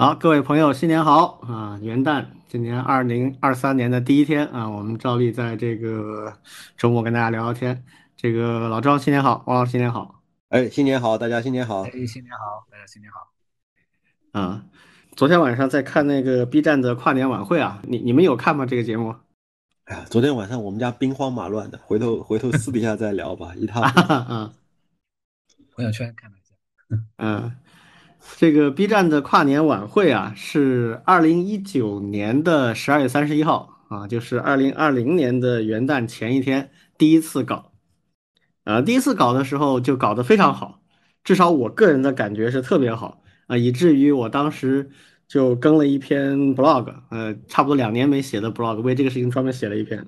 [0.00, 1.78] 好，各位朋友，新年好啊！
[1.82, 6.32] 元旦，今年二零二三年的第一天啊，我们照例在这个
[6.78, 7.84] 周末跟大家聊聊天。
[8.16, 10.22] 这个老张新年好，王老师新年好。
[10.48, 11.82] 哎，新年好，大家新年好。
[11.82, 14.40] 哎，新年好，大家新年好。
[14.40, 14.64] 啊，
[15.16, 18.64] 昨天晚上在看那个 B 站的跨年晚会啊，你你们有看吗？
[18.64, 19.14] 这个节目？
[19.84, 24.14] 哎呀，昨天晚上我们家兵荒马乱的，回头回头私底下再聊吧，一塌糊涂。
[24.32, 24.52] 啊，
[25.76, 26.54] 朋友圈看了一下。
[27.18, 27.54] 嗯。
[28.36, 37.72] 这个 B 站的跨年晚会啊，是二零一九年的十二月三十一号啊，就是二零二零年的元旦前一天第一次搞，
[38.64, 40.82] 啊，第一次搞的时候就搞得非常好，
[41.24, 44.90] 至少我个人的感觉是特别好啊，以至于我当时
[45.26, 50.06] 就更了一篇 blog，呃，差不多两年没写的 blog，为这个事情专门写了一篇，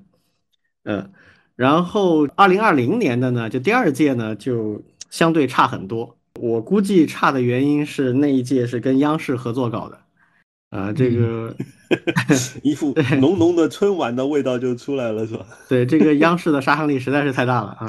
[0.85, 1.13] 嗯，
[1.57, 6.19] 然后二零二零年的呢，就第二届呢，就相对差很多。
[6.41, 10.01] 我估计差的原因是那一届是跟央视合作搞的，
[10.71, 11.55] 啊，这个
[12.65, 15.47] 一副 浓浓的春晚的味道就出来了，是吧？
[15.69, 17.87] 对，这个央视的杀伤力实在是太大了啊，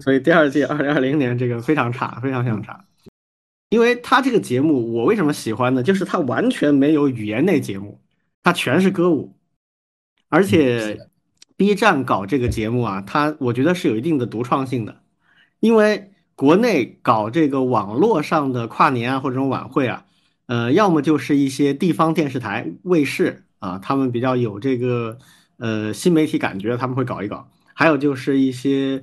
[0.00, 2.84] 所以第二届二零二零年这个非常差，非常非常差。
[3.70, 5.82] 因为他这个节目我为什么喜欢呢？
[5.82, 8.00] 就是他完全没有语言类节目，
[8.42, 9.36] 他全是歌舞，
[10.28, 10.98] 而且
[11.56, 15.00] B 站搞这个节目啊，他我觉得是有一定的独创性的，
[15.60, 16.10] 因为。
[16.38, 20.04] 国内搞这个网络上的跨年啊，或者这种晚会啊，
[20.46, 25.18] 呃，要么就是一些地方电视台、卫视啊，他们比较有这个
[25.56, 29.02] 呃新媒体感觉，他们会搞一搞；还有就是一些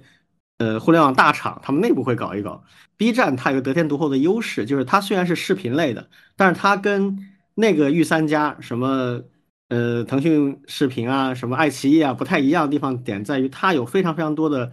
[0.59, 2.63] 呃互联网大厂，他们内部会搞一搞。
[2.95, 7.19] B 站它有个得天独厚的优势，就是它虽然是视频类的，但是它跟
[7.55, 9.23] 那个御三家什么
[9.67, 14.71] 呃腾讯视频啊、什么爱奇艺啊不太一样的地方点在于，它有非常非常多的。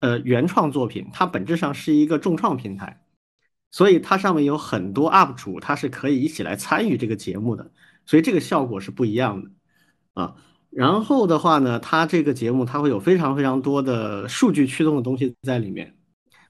[0.00, 3.02] 呃，原创作品它本质上是一个众创平台，
[3.70, 7.70] 所以它上面有很多 UP 主，它是可以一起来参与这个节目的，
[8.06, 9.50] 所以这个效果是不一样的
[10.14, 10.34] 啊。
[10.70, 15.94] 然后的话呢，它这个节目它会有非常非常多的数据驱动的东西在里面，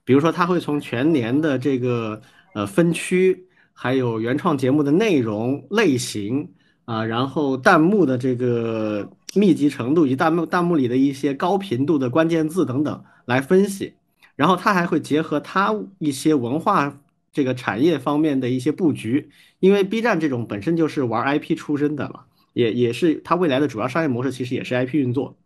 [0.05, 2.21] 比如说它会从全年的这个
[2.53, 6.53] 呃分区，还有原创节目的内容类型
[6.85, 13.03] 啊，然后弹幕的这个密集程度以及弹幕弹幕里的一些高频度的关键字等等。
[13.31, 13.93] 来分析，
[14.35, 25.37] 然后他还会结合他一些文化这个产业方面的一些布局，因为 B 站这种本身就是玩 IP 出身的嘛，也也是它未来的主要商业模式，其实也是 IP 运作，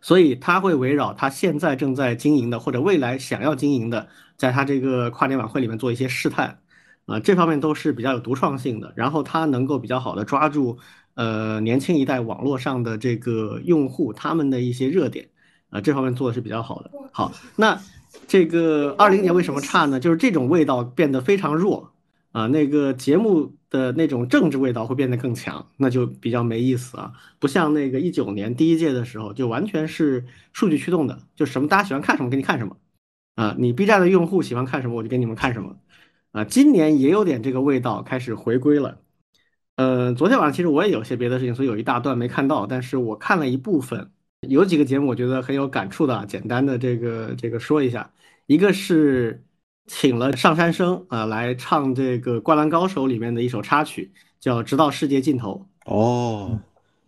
[0.00, 6.60] 所以他会围绕他现在正在经营的或者未来想要经营的，在他这个跨年晚会里面做一些试探，
[7.06, 10.78] 啊，这方面都是比较有独创性的，然后他能够比较好的抓住
[11.14, 15.28] 呃年轻一代网络上的这个用户他们的一些热点。
[15.70, 16.90] 啊，这方面做的是比较好的。
[17.12, 17.80] 好，那
[18.26, 20.00] 这个二零年为什么差呢？
[20.00, 21.92] 就是这种味道变得非常弱
[22.32, 27.12] 啊，那个节目的那种政治味道会变得更强，那就比较没意思啊。
[27.38, 32.76] 不像那个一九年第一届的时候，就完全是数据驱动的，就什么大家喜欢看什么给你看什么
[33.34, 35.76] 啊，你 B 站的用户喜欢看什么我就给你们看什么
[36.32, 36.44] 啊。
[36.44, 38.98] 今年也有点这个味道开始回归了。
[39.76, 44.12] 呃，昨天晚上其实我也有些别的事情，所以有一大段没看到，但是我看了一部分。
[44.40, 48.10] 有几个节目我觉得很有感触的，简单的这个这个说一下，
[48.46, 49.42] 一个是
[49.86, 55.66] 请了上山生啊来唱这个《灌篮高手》里面的一首插曲，叫《直到世界尽头》。
[55.92, 56.60] 哦，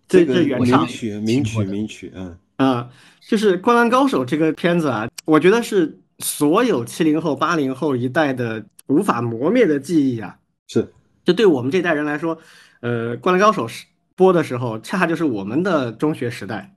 [0.09, 2.91] 这这原唱名曲名曲名曲，嗯啊，
[3.21, 10.39] 就是《灌篮高手》这个片子啊，我觉得是所有七零后八零后一代的无法磨灭的记忆啊。
[10.67, 10.93] 是，
[11.25, 12.39] 就对我们这代人来说，
[12.81, 16.75] 呃，《灌篮高手》是播的时候，恰恰就是我们的中学时代。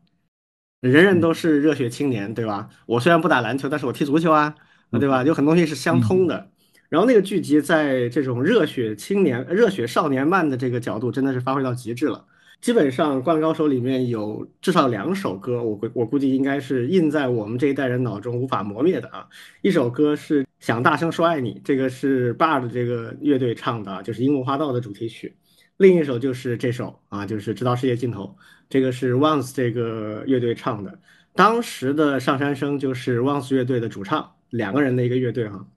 [0.82, 2.70] 人人都是热血青年，对吧？
[2.88, 4.56] 我虽然不打篮球，但是我踢足球啊，
[5.00, 5.24] 对吧？
[5.24, 6.50] 有很多东西是相通的。
[6.90, 12.26] 然后那个剧集在这种热血青年、热血少年漫的这个角度，真的是发挥到极致了。
[12.60, 19.28] 基本上《灌篮高手》里面有至少两首歌，我估我估计应该是印在我们这一代人脑中无法磨灭的啊。
[19.62, 25.36] 一首歌是《想大声说爱你》，这个是 BAR 的这个乐队唱的，就是《樱木花道》的主题曲。
[25.78, 28.36] 另一首就是这首啊，就是直到世界尽头，
[28.72, 30.98] 这个是 Once 这个乐队唱的。
[31.34, 35.68] 当时的上山生就是 Once 乐队的主唱，两个人的一个乐队哈。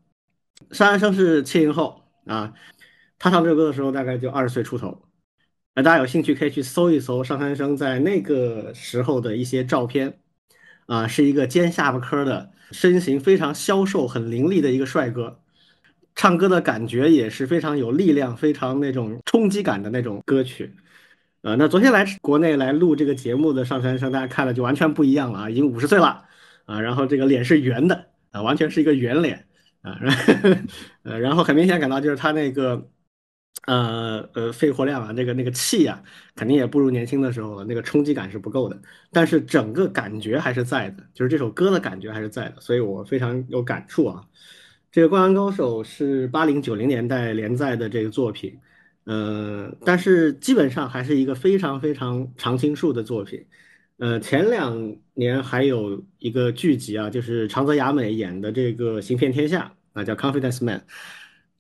[0.71, 2.55] 上山生是七零后啊，
[3.19, 5.03] 他唱这首歌的时候大概就二十岁出头。
[5.75, 10.21] 那大家有兴趣可以去搜一搜上山生在那个时候的一些照片
[10.87, 15.41] 啊，是一个尖下巴颏的，身形非常消瘦、很凌厉的一个帅哥。
[16.15, 20.73] 唱歌的感觉也是非常有力量、非常那种冲击感的那种歌曲，
[21.45, 26.25] 呃，那昨天来国内来录这个节目的上山生，大家看了就完全不一样了啊，已经五十岁了
[26.65, 29.47] 啊，然后这个脸是圆的啊，完全是一个圆脸
[29.83, 30.01] 啊，
[31.05, 32.89] 呃，然后很明显感到就是他那个
[33.67, 36.03] 呃呃，肺活量啊，那个那个气啊，
[36.35, 38.81] 肯定也不如年轻的时候了，那个冲击感是不够的。
[39.13, 44.25] 但是整个感觉还是在的，就是这首歌的感觉还是在的，所以我非常有感触啊。
[44.91, 48.59] 这个《灌篮高手》是八零九零年代连载的这个作品，
[49.05, 53.45] 呃，但是基本上还是一个非常非常常青树的作品。
[53.99, 60.79] 呃，前两年还有一个剧集啊，就是长泽雅美演的这个《行骗天下》啊，叫《Confidence Man》。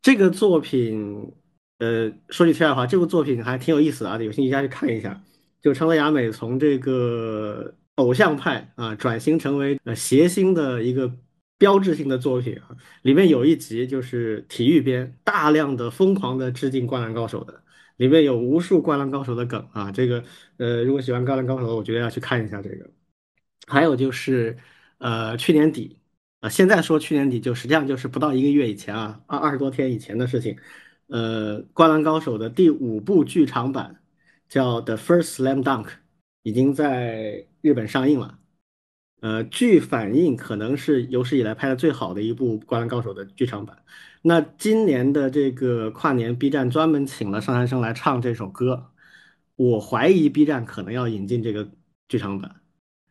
[0.02, 1.32] 这个作品。
[1.80, 5.20] 呃，说句题外话，这部作品还挺有意思啊，有兴趣大家去看一下。
[5.60, 11.12] 就长泽雅美从这个偶像派啊，转型成为呃谐星的一个
[11.58, 12.76] 标志性的作品啊。
[13.02, 17.62] 里面有一集就是体育编，大量的疯狂的致敬《灌篮高手》的，
[17.96, 19.90] 里面有无数《灌篮高手》的梗啊。
[19.92, 20.24] 这个
[20.58, 22.90] 呃，如果喜欢《灌篮高手》，我觉得要去看一下这个。
[23.66, 24.56] 还有就是
[24.98, 25.98] 呃，去年底
[26.40, 30.56] 啊，现在说去年底，就实际上就是不到一个月以前啊，二二十多天以前的事情。
[31.06, 34.02] 呃，《灌篮高手》的第五部剧场版
[34.48, 35.84] 叫《The First Slam Dunk》，
[36.42, 38.38] 已经在日本上映了。
[39.24, 43.82] 呃，据反映可能是有史以来拍的最好的一部《灌篮高手》的剧场版。
[44.20, 48.90] 那今年的这个跨年，B 站专门请了上山生来唱这首歌。
[49.56, 51.66] 我怀疑 B 站可能要引进这个
[52.06, 52.54] 剧场版，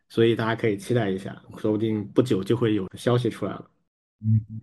[0.08, 3.68] 所以大家可以期待一下，说不定不久就会有消息出来了。
[4.24, 4.60] 嗯。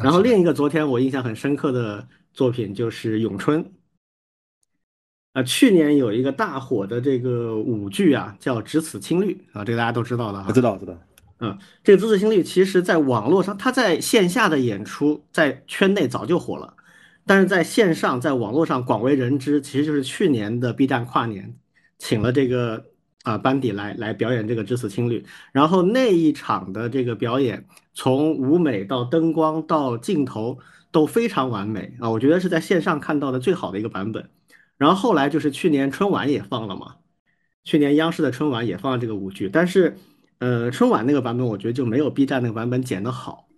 [0.00, 3.64] 然后另一个昨天我印象很深刻的作品就是《咏春》
[5.36, 10.46] 啊，去年有一个大火的这个舞剧啊，叫《只此青绿》啊，这个大家都知道的哈。
[10.48, 10.98] 我知道，知道。
[11.40, 16.72] 嗯，这个《只此青绿》其实在网络上，它在线下的演出在圈内早就火了，
[17.26, 21.54] 但是在线上，在网络上广为人知，其实就是去年的 B 站跨年
[21.98, 22.86] 请了这个。
[23.26, 25.18] 啊，班底来来表演这个《只此青绿》，
[25.50, 30.56] 然后那一场的这个表演，从舞美到灯光到镜头
[30.92, 34.30] 都非常完美啊，我觉得是在线上看到的最好的一个版本。
[34.78, 36.96] 然后后来就是去年春晚也放了嘛，
[37.64, 39.96] 去年央视的春晚也放了这个舞剧，但是，
[40.38, 43.48] 呃，春晚那个版本我觉得就没有 B 站那个版本剪得好。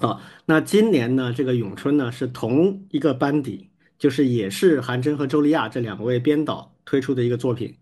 [0.00, 7.78] 啊，那今年呢，这个咏春呢是同一个班底，就是也是韩真和周丽亚这两位编导推出的一个作品。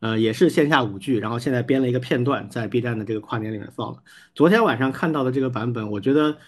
[0.00, 4.02] 呃，也是线下舞剧，然后现在编了一个片段，在 B 站的这个跨年里面放了。
[4.34, 6.38] 昨天晚上看到的这个版本，我觉得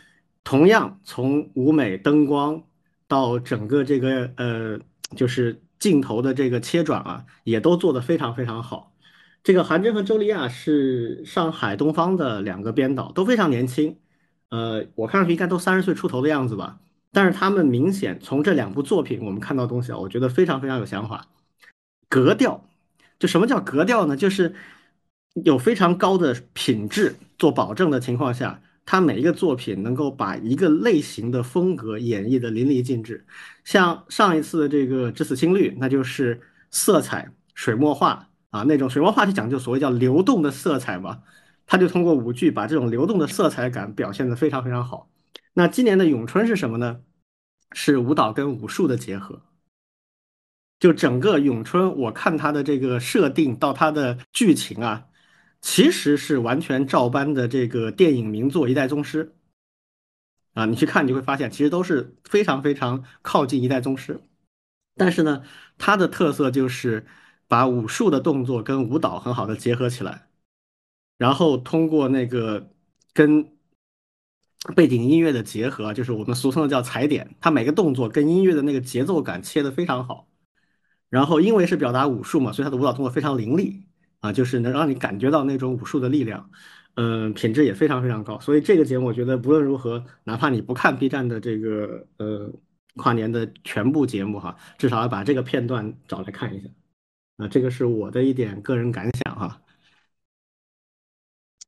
[0.42, 2.64] 同样从舞美、灯光
[3.06, 4.80] 到整个这个呃，
[5.14, 8.92] 就是镜头的这个切转啊，也都做得非常非常好。
[9.42, 13.98] 这个韩真和周丽亚是上海东方的两个编导，都非常年轻，
[14.48, 16.78] 呃，我看上去应该都三十岁出头的样子吧。
[17.12, 21.26] 但是他们明显从这两部作品我们看到东西啊，我觉得非常非常有想法，
[22.08, 22.64] 格调。
[23.18, 24.16] 就什么叫格调呢？
[24.16, 24.54] 就是
[25.34, 33.26] 有非常高的品质做保证的情况下，他每一个作品能够把一个类型的风格演绎的淋漓尽致。
[33.64, 36.40] 像上一次的这个《只此青绿》，那就是
[36.70, 41.22] 色彩水墨画啊，那种水墨画就讲究所谓叫流动的色彩嘛，
[41.66, 45.10] 他就通过舞剧把这种流动的色彩感表现的非常非常好。
[45.54, 47.00] 那今年的咏春是什么呢？
[47.72, 49.42] 是舞蹈跟武术的结合。
[50.80, 55.06] 就整个咏春，我看它的这个设定到它的剧情啊，
[55.64, 59.32] 其实是完全照搬的这个电影名作《一代宗师》
[60.60, 64.16] 啊，你去看你就会发现，其实都是非常非常靠近《一代宗师》，
[64.94, 65.42] 但是呢，
[65.78, 67.06] 它的特色就是
[67.48, 70.28] 把武术的动作跟舞蹈很好的结合起来，
[71.16, 72.70] 然后通过那个
[73.14, 73.48] 跟
[74.76, 80.28] 背景音乐的结合，就是我们俗称的叫踩点，它每个动作跟音乐的那个节奏感切的非常好。
[81.08, 83.86] 然后，因为是表达武术嘛，所以他的舞蹈动作非常凌厉
[84.24, 86.50] 啊，就是能让你感觉到那种武术的力量，
[86.94, 88.40] 嗯，品质也非常非常高。
[88.40, 92.50] 所以这个节目，我觉得不论如何，哪怕你不看 B 站的这个呃
[92.96, 96.68] 跨年的全部节目哈，至少要把这个片段找来看一下
[97.36, 99.60] 啊，这个是我的一点个人感想哈。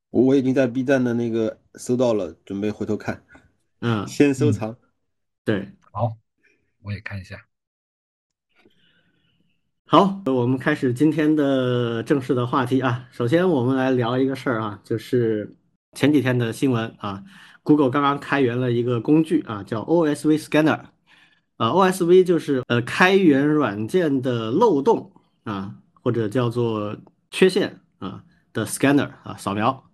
[0.08, 3.22] 我我已经在 B 站的那个搜到了，准备回头看，
[3.80, 4.74] 嗯，先收藏。
[5.44, 6.16] 对，好，
[6.80, 7.36] 我也看一下。
[9.88, 13.04] 好，我们开始今天的正式的话题啊。
[13.12, 15.54] 首先，我们来聊一个事儿啊，就是
[15.92, 17.22] 前几天的新闻啊
[17.62, 20.80] ，Google 刚刚开源了一个工具啊，叫 OSV Scanner，
[21.56, 25.12] 啊，OSV 就是呃开源软件的漏洞
[25.44, 26.96] 啊，或者叫做
[27.30, 29.84] 缺陷啊的 Scanner 啊，扫描。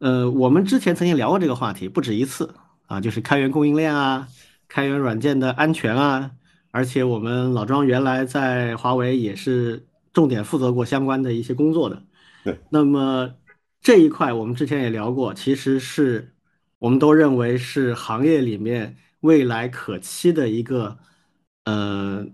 [0.00, 2.52] 呃，我们之前曾经聊过这个话题不止一次
[2.88, 4.26] 啊，就是开源供应链啊，
[4.66, 6.32] 开源软件的安全啊。
[6.72, 12.02] 而且我们老庄原来在华为也是重点负责过相关的一些工作的。
[12.42, 13.34] 对，那么
[13.80, 16.34] 这一块我们之前也聊过，其实是
[16.80, 20.98] 我们都认为是行业里面未来可期的一个
[21.64, 22.26] 呃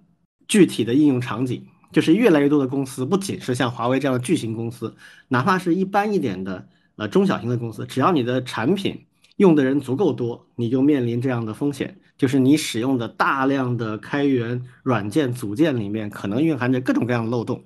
[0.47, 4.95] 具体的应用场景，就是越来越多的公司，不仅是像华为这样的巨型公司，
[5.28, 6.66] 哪怕是一般一点的
[6.97, 9.04] 呃中小型的公司，只要你的产品
[9.37, 17.64] 用的人足够多，你就面临这样的风险，就是你使用的大量的开源软件组件里面可能蕴含着各种各样的漏洞，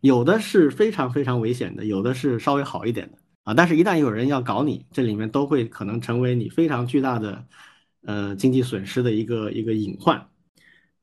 [0.00, 3.54] 有的是非常非常危险的，有的是稍微好一点的啊。
[3.54, 7.44] 但是，一旦有人要搞你，这里面都会可能成为你非常巨大的
[8.06, 10.28] 呃经济损失的一个一个隐患。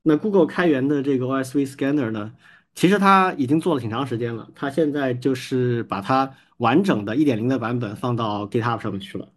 [0.02, 2.34] 那 Google 开源的这个 OSV Scanner 呢，
[2.74, 9.28] 其实它已经做了挺长时间了，它现在就是把它完整的1.0的版本放到 GitHub 上面去了。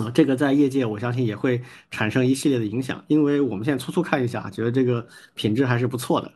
[0.00, 6.32] 啊，这个在业界我相信也会产生一系列的影响，因为我们现在粗粗看一下，觉得这个品质还是不错的，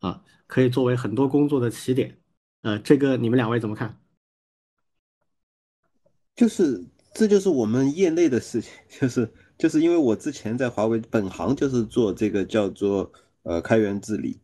[0.00, 2.18] 啊，可以作为很多工作的起点。
[2.62, 3.98] 呃，这个你们两位怎么看？
[6.34, 13.10] 就是，这就是我们业内的事情， 就是就是因为我之前在华为本行就是做这个叫做
[13.44, 14.38] 呃开源治理，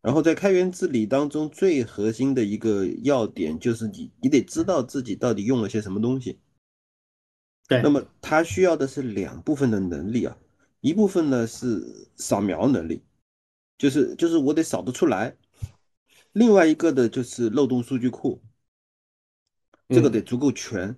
[0.00, 6.38] 然后在开源治理当中最核心的一个要点就是你你得知道自己到底用了些什么东西。
[7.66, 10.36] 对，那么它需要的是两部分的能力啊，
[10.80, 13.02] 一部分呢是扫描能力，
[13.78, 15.34] 就是就是我得扫得出来，
[16.32, 18.42] 另外一个的就是漏洞数据库，
[19.88, 20.94] 这个得足够全，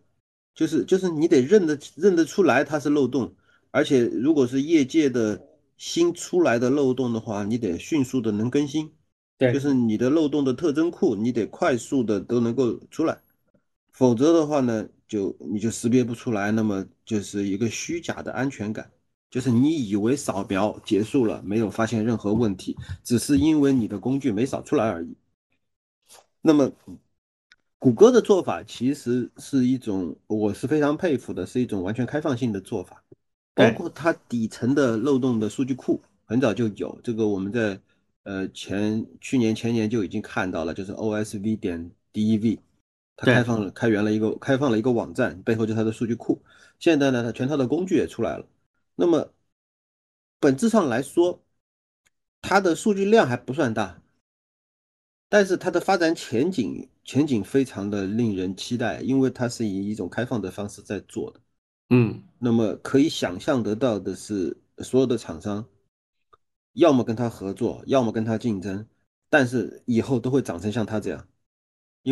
[0.57, 3.33] 就是就是你得认得认得出来它是漏洞，
[3.71, 5.41] 而且如果是业界的
[5.77, 8.93] 新出来的漏洞的话，你得迅速的能更新，
[9.39, 13.21] 对，就是你的漏洞的特征库，你得快速的都能够出来，
[13.93, 14.89] 否则的话呢？
[15.09, 18.91] 就你就识别不出来，那么就是一个虚假的安全感，
[19.31, 25.15] 就是你以为扫描结束了，没有发现任何问题，只是因为你的工具没扫出来而已。
[26.43, 26.71] 那么，
[27.79, 33.03] 谷歌的做法其实是一种我是非常佩服的，是一种完全开放性的做法，
[33.55, 37.81] 包括它底层的漏洞的数据库很早就有，这个我们在
[38.25, 42.59] 呃前去年前年就已经看到了，就是 OSV 点 dev。
[43.17, 46.43] 它开放了，开源了一个开放了一个网站，背后就是它的数据库。
[46.79, 48.47] 现在呢，它全套的工具也出来了。
[48.95, 49.33] 那么
[50.39, 51.43] 本质上来说，
[52.43, 54.03] 它的数据量还不算大，
[55.29, 61.41] 但是它的发展前景前景非常的令人期待，因为它是以一种开放的方式在做的。
[61.89, 65.65] 嗯，那么可以想象得到的是，所有的厂商
[66.75, 68.87] 要么跟他合作，要么跟他竞争，
[69.31, 71.27] 但是以后都会长成像他这样。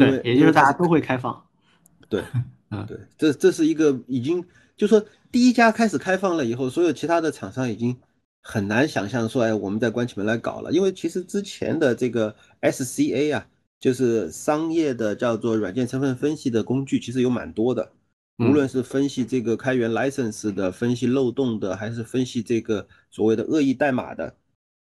[0.01, 1.41] 对，也就是大家都会开放。
[2.11, 2.23] 对，
[2.71, 4.45] 嗯，对，这这是一个已经，
[4.77, 7.97] 就说第一家开始开放了以后，所有其他的厂商已经
[8.43, 10.73] 很难想象说，哎，我们再关起门来搞了。
[10.73, 13.47] 因为其实之前的这个 SCA 啊，
[13.81, 17.93] 就是商业的叫做软件成分分析的工具，其实有蛮多的。
[18.39, 24.35] 无论是分析这个开源 license 的，分析漏洞的，还是分析这个所谓的恶意代码的，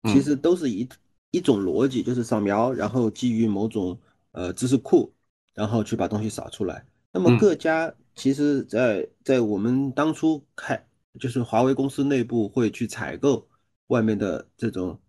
[0.03, 0.87] 其实都是一
[1.31, 3.97] 一种逻辑，就是扫描，然后基于某种。
[4.37, 5.11] 呃，知识库，
[5.55, 6.85] 然后去把东西扫出来。
[7.11, 10.79] 那么各家其实，在在我们当初开，
[11.19, 13.47] 就是华为公司内部会去采购
[13.87, 14.99] 外面的这种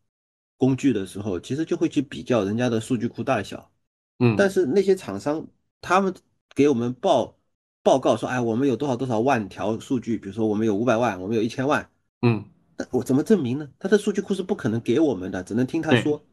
[0.56, 3.70] 工具的时候，其实就会去比较人家的数据库大小。
[4.18, 5.46] 嗯，但是那些厂商
[5.82, 6.14] 他们
[6.54, 7.36] 给我们报
[7.82, 11.86] 报告说，哎，我们有多少多少万条数据，比如说我们有五百万，我们有一千万。
[12.22, 12.42] 嗯，
[12.78, 13.68] 那我怎么证明呢？
[13.78, 16.24] 他的数据库是不可能给我们的，只能听他说。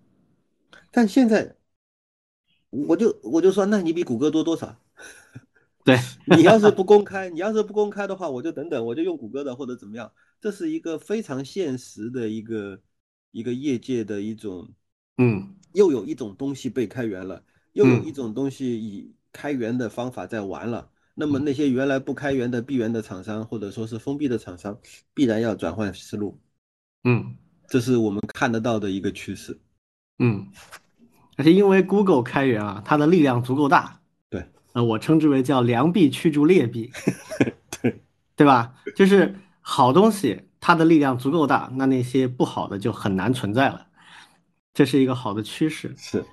[0.91, 1.57] 但现在。
[2.87, 4.77] 我就我就说，那你比谷歌多多少？
[5.83, 5.97] 对
[6.35, 10.11] 你要是不公开，你要是不公开的话，我就等等，我就用谷歌的或者怎么样。
[10.41, 12.81] 这是一个非常现实的一个
[13.31, 14.67] 一个业界的一种，
[15.17, 20.89] 嗯，又有一种东西被开源了，又有一种东西以开源的方法在玩了。
[21.13, 24.77] 那么那些原来不开源的闭源的厂商，或者说是封闭的厂商，
[25.13, 26.39] 必然要转换思路。
[27.03, 27.35] 嗯，
[27.67, 29.57] 这是我们看得到的一个趋势。
[30.17, 30.47] 嗯。
[31.37, 33.99] 而且因为 Google 开源啊，它的力量足够大，
[34.29, 36.91] 对，呃，我称之为叫良币驱逐劣币，
[37.81, 38.01] 对，
[38.37, 38.73] 对吧？
[38.95, 43.87] 就是好东西它的力量足够大，那那些不好的就很难存在了，
[44.73, 45.93] 这是一个好的趋势。
[45.97, 46.23] 是，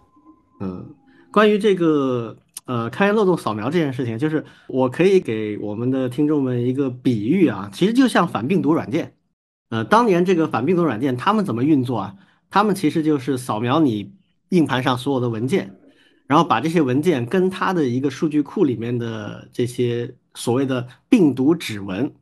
[0.60, 0.94] 嗯，
[1.32, 9.16] 关于这个呃开源漏洞扫描这件事情，就是我可以给我们的听众们一个比喻啊，其实就像反病毒软件，
[9.70, 12.14] 呃，当年这个反病毒软件他们怎么运作啊？
[12.50, 14.12] 他们其实就是扫描你。
[14.52, 15.78] 硬盘上所有的文件，
[16.26, 22.14] 然后把这些文件跟它的一个数据库里面的这些所谓的病毒指纹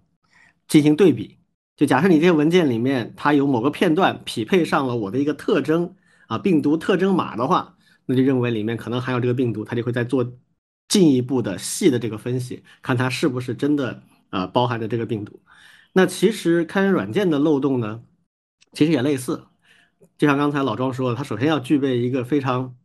[0.69, 1.39] 进行对比。
[1.77, 5.97] 就假设你这些文件里面它有某个片段匹配上了我的一个特征
[6.29, 10.25] 啊，病毒特征码的话，那就认为里面可能含有这个病毒，它就会在做
[10.89, 15.41] 进一步的细的这个分析，看它是不是真的呃包含着这个病毒。
[15.93, 18.03] 那其实开源软件的漏洞呢，
[18.73, 19.47] 其实也类似。
[20.21, 22.77] 就像刚才老庄说的，它首先要具备一个非常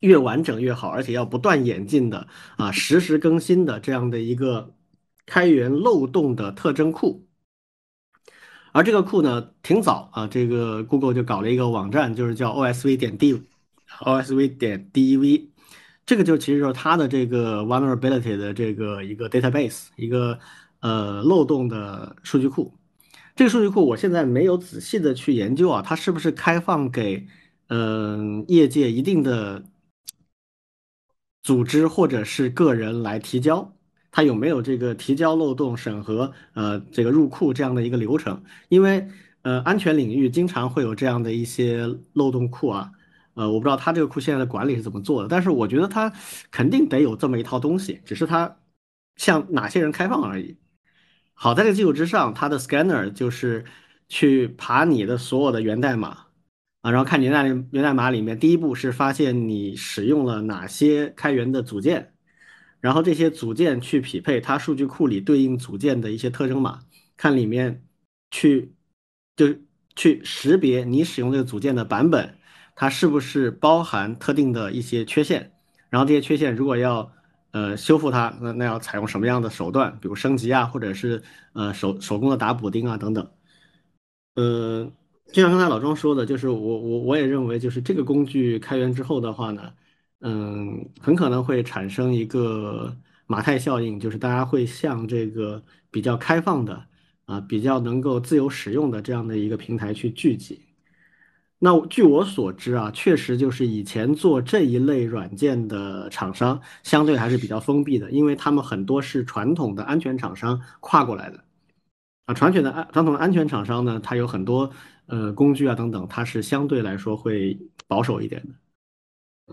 [0.00, 4.74] 越完整越好，而且要不断演进的啊，实时更新的这样的一个
[5.26, 7.24] 开源漏洞的特征库。
[8.72, 15.48] 而这个库呢，挺早啊，这个 Google 就搞了一个网站，就是叫 osv 点 dev，osv 点 dev，
[16.04, 20.36] 这个就其实就是它的这个 vulnerability 的这个一个 database，一个
[20.80, 22.74] 呃漏洞的数据库。
[23.36, 27.26] 这个数据库我现在没有仔细的去研究啊，它是不是开放给
[27.68, 29.62] 嗯业界一定的
[31.42, 33.76] 组织或者是个人来提交？
[34.10, 38.42] 它有没有这个提交漏洞审核呃这个入库这样的一个流程？
[38.70, 39.06] 因为
[39.42, 42.90] 呃安全领域经常会有这样的一些漏洞库啊，
[43.34, 46.10] 呃我不知道它这个库现在的管理是怎么做的，但是我觉得它
[46.50, 48.56] 肯定得有这么一套东西，只是它
[49.16, 50.56] 向哪些人开放而已。
[51.38, 53.66] 好，在这个基础之上，它的 scanner 就是
[54.08, 56.28] 去爬你的所有的源代码
[56.80, 62.14] 啊，然后看源代源代码里面，第一步是发现你使用了哪些开源的组件，
[62.80, 66.80] 然后这些组件去匹配它数据库里对应组件的一些特征码，
[67.18, 67.84] 看里面
[68.30, 68.72] 去
[69.36, 69.54] 就
[69.94, 72.38] 去识别你使用这个组件的版本，
[72.74, 75.52] 它是不是包含特定的一些缺陷，
[75.90, 77.12] 然后这些缺陷如果要
[77.56, 79.90] 呃，修复它，那那要采用什么样的手段？
[79.98, 81.22] 比如升级啊，或者是
[81.54, 83.26] 呃手手工的打补丁啊等等。
[84.34, 84.84] 呃，
[85.32, 89.72] 就像刚才老庄说的，就是我我我也认为，就是这个工具开源之后的话呢，
[90.20, 92.94] 嗯，很可能会产生一个
[93.26, 96.86] 马太效应，就是大家会向这个比较开放的
[97.24, 100.65] 啊，比较能够自由使用的这样的一个平台去聚集。
[101.58, 111.42] 那据我所知啊，确实就是以前做这一类软件的厂商，相对还是比较封闭的，因为他们很多是传统的安全厂商跨过来的。
[112.26, 114.70] 啊，传统的安传统的安全厂商呢，它有很多
[115.06, 118.54] 呃工具啊等等，它是相对来说会保守一点的。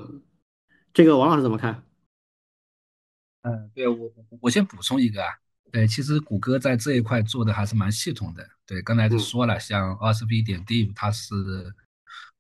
[0.02, 0.22] 嗯，
[0.94, 1.84] 这个王老师怎么看？
[3.44, 5.30] 嗯，对我我先补充一个啊，
[5.72, 8.46] 对，其实谷歌在这一块做的还是蛮系统的。
[8.66, 11.34] 对，刚才就说了，像 r s v 点 dev 它是。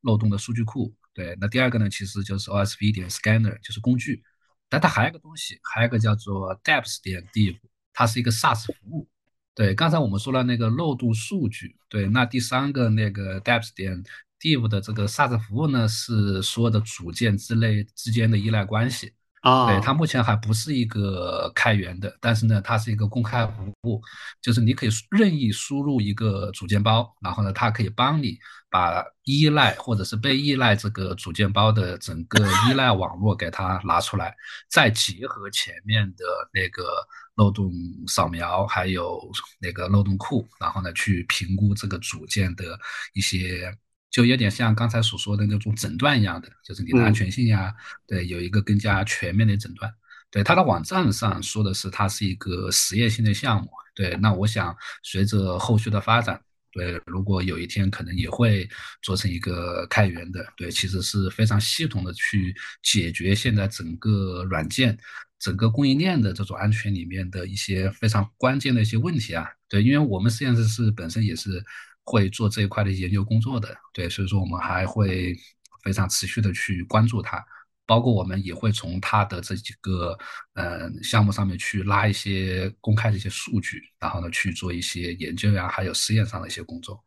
[0.03, 4.23] 漏洞的数据库，对，那第二个呢，其实就是 O S P 点 scanner，就是工具，
[4.69, 7.57] 但它还有个东西，还有一个叫做 depth 点 dev，
[7.91, 9.07] 它是一个 SaaS 服务，
[9.55, 14.03] 对，刚才我们说了那个漏洞数据，对，那第三个那个 depth 点
[14.39, 19.13] dev 的这个 SaaS 服务呢，是说的组件之类之间的依赖关系。
[19.43, 24.01] 啊，对，它目前还不是一个开源的，但是呢，它是一个公开服务，
[24.41, 34.34] 就是你可以任意输入一个组件包，然后呢，它可以帮你把依赖或者是被依赖这个组件包的整个依赖网络给它拿出来，
[34.69, 37.69] 再结合前面的那个漏洞
[38.08, 39.29] 扫描，还有
[39.60, 42.79] 那个漏洞库，然后呢，去评估这个组件的
[43.13, 43.77] 一些。
[44.13, 47.73] 就有点像刚才所说的那种诊断一样的，就是你的安全性呀，
[48.06, 49.91] 对，有一个更加全面的诊断。
[50.30, 53.67] 对，它的网站上说的是它是一个实验性的项目。
[53.95, 56.39] 对，那我想随着后续的发展，
[56.71, 58.69] 对，如果有一天可能也会
[59.02, 64.95] 做成一个开源的，对，其实是非常系统的去解决现在整个软件、
[65.39, 69.49] 整个供应链的这种安全里面的一些非常关键的一些问题啊。
[69.67, 71.65] 对，因为我们实验室是本身也是。
[72.03, 75.35] 会做这一块的研究工作的，对，所以说我们还会
[75.83, 77.43] 非常持续的去关注它，
[77.85, 80.17] 包括我们也会从它的这几个
[80.53, 87.03] 呃项目上面去拉一些公开的一些数据，然后呢去做一些研究呀，还有实验上的一些工作。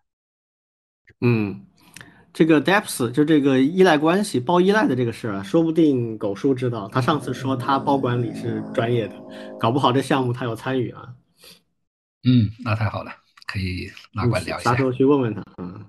[1.21, 1.65] 嗯，
[2.33, 9.15] 这个 depth 就这个依赖关系包依赖的这个事儿啊，说不定狗叔知道，他上次说他包管理是专业的，
[9.59, 11.15] 搞不好这项目他有参与啊。
[12.25, 13.13] 嗯，那太好了。
[13.47, 15.43] 可以拉过来聊一下，啥时候去问问他？
[15.59, 15.85] 嗯，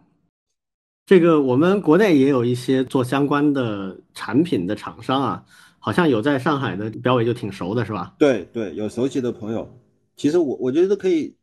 [1.06, 5.44] 这个我们国内也有一些做相关的产品的厂商啊，
[5.80, 8.14] 好像有在上海的，表伟就挺熟的，是吧？
[8.20, 9.78] 对对，有熟悉的朋友。
[10.16, 11.36] 其实我我觉得可以，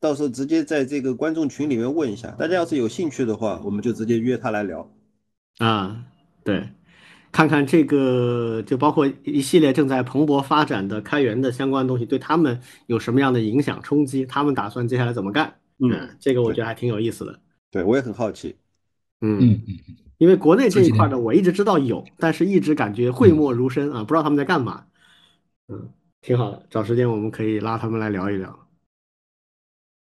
[0.00, 4.90] 到时候直接在这个观众群里面问一下，大家要是有兴趣的话，我们就直接约他来聊。
[5.58, 6.04] 啊，
[6.42, 6.68] 对，
[7.30, 14.24] 看看这个，就包括一系列正在蓬勃发展的开源的相关东西，对他们有什么样的影响冲击？
[14.26, 15.54] 他们打算接下来怎么干？
[15.82, 17.40] 嗯，这个我觉得还挺有意思的。
[17.70, 18.56] 对我也很好奇。
[19.20, 24.84] 嗯嗯嗯，因为国内这一块呢，我一直知道有，但是一直感觉讳莫如深啊，不知道他们在干嘛。
[25.68, 25.90] 嗯，
[26.20, 28.58] 挺好的，找时间我们可以拉他们来聊一聊。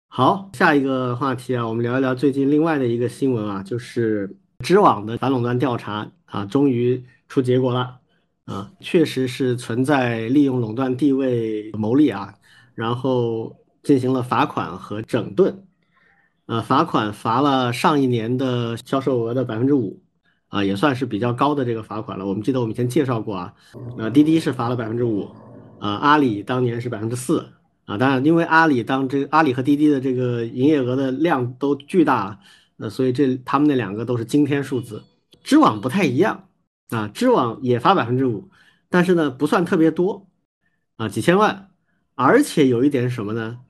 [0.09, 8.01] 好，下一个话题啊，我们聊一聊最近另外的一个新闻啊，就是知网的反垄断调查啊，终于出结果了
[8.47, 12.35] 啊，确实是存在利用垄断地位牟利啊，
[12.75, 15.67] 然后进行了罚款和整顿。
[16.51, 20.03] 呃，罚款罚了上一年的销售额的百分之五，
[20.49, 22.27] 啊，也算是比较高的这个罚款了。
[22.27, 23.55] 我们记得我们以前介绍过啊，
[23.97, 25.31] 呃，滴滴是罚了百分之五，
[25.79, 27.47] 啊，阿里当年是百分之四，
[27.85, 32.41] 啊，当然因为阿里当这阿里和滴滴的这个营业额的量都巨大，
[32.77, 35.05] 那所以这他们那两个都是惊天数字。
[35.45, 36.49] 知网不太一样，
[36.89, 38.51] 啊，知网也罚百分之五，
[38.89, 40.27] 但是呢不算特别多，
[40.97, 41.71] 啊，几千万，
[42.17, 43.61] 而且有一点什么呢？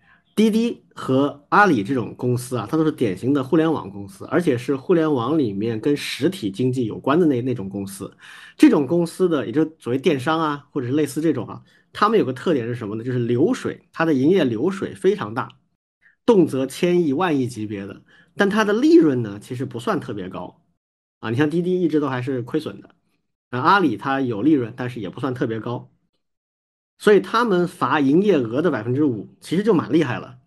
[0.40, 8.10] 滴滴和阿里这种公司啊，它都是典型的互联网公司，而且是互联网里面跟实体经济有关的那那种公司。
[8.56, 13.04] 这种公司的，也就所谓电商啊，或者是类似这种啊，他们有个特点是什么呢？
[13.04, 15.50] 就是流水，它的营业流水非常大，
[16.24, 18.00] 动辄千亿、万亿级别的，
[18.34, 20.62] 但它的利润呢，其实不算特别高
[21.18, 21.28] 啊。
[21.28, 22.94] 你像滴滴一直都还是亏损的，
[23.50, 25.90] 啊，阿里它有利润，但是也不算特别高。
[27.00, 30.38] 所以他们罚营业额的百分之五，其实就蛮厉害了，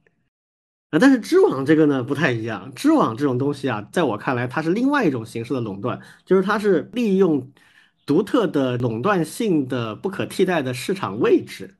[0.91, 7.51] 啊，但是知网这个呢不太一样，知网这种东西啊，在我看来它是另外一种形式的垄断，就是它是利用
[8.05, 11.75] 独特的垄断性的不可替代的市场位置，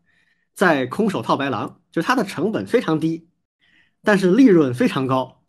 [0.56, 3.28] 在空手套白狼，就是它的成本非常低，
[4.02, 5.44] 但是利润非常高，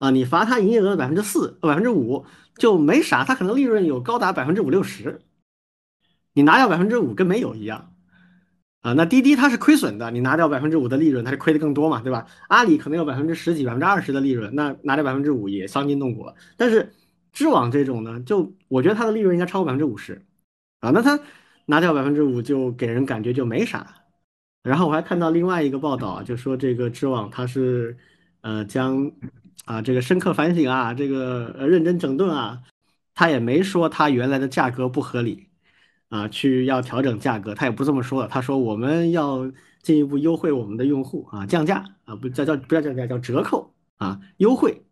[0.00, 2.26] 啊，你罚它营业额的百分之四、百分之五
[2.58, 5.22] 就没啥，它可能利润有高达百分之五六十，
[6.34, 7.94] 你拿掉百分之五跟没有一样。
[8.86, 12.24] 啊，那滴滴它是亏损的，你拿掉百分之五的利润，它是亏的更多嘛，对吧？
[12.46, 16.24] 阿里可能有百分之十几、百分之二十的利润，那拿掉百分之五也伤筋动骨。
[16.56, 16.92] 但是
[17.32, 20.24] 知网这种呢，就我觉得它的利润应该超过百分之五十，
[20.78, 21.18] 啊，那它
[21.64, 23.84] 拿掉百分之五就给人感觉就没啥。
[24.62, 27.96] 然后我还看到另外一个报道，就说这个知网它是
[28.42, 29.10] 呃将
[29.64, 32.62] 啊这个深刻反省啊，这个认真整顿啊，
[33.16, 35.45] 它也没说它原来的价格不合理。
[36.08, 38.28] 啊，去要调整价格，他也不这么说了。
[38.28, 39.50] 他说我们要
[39.82, 44.84] 进一步优惠我们的用户啊，降价啊，不叫叫不叫降价，叫折扣啊，优惠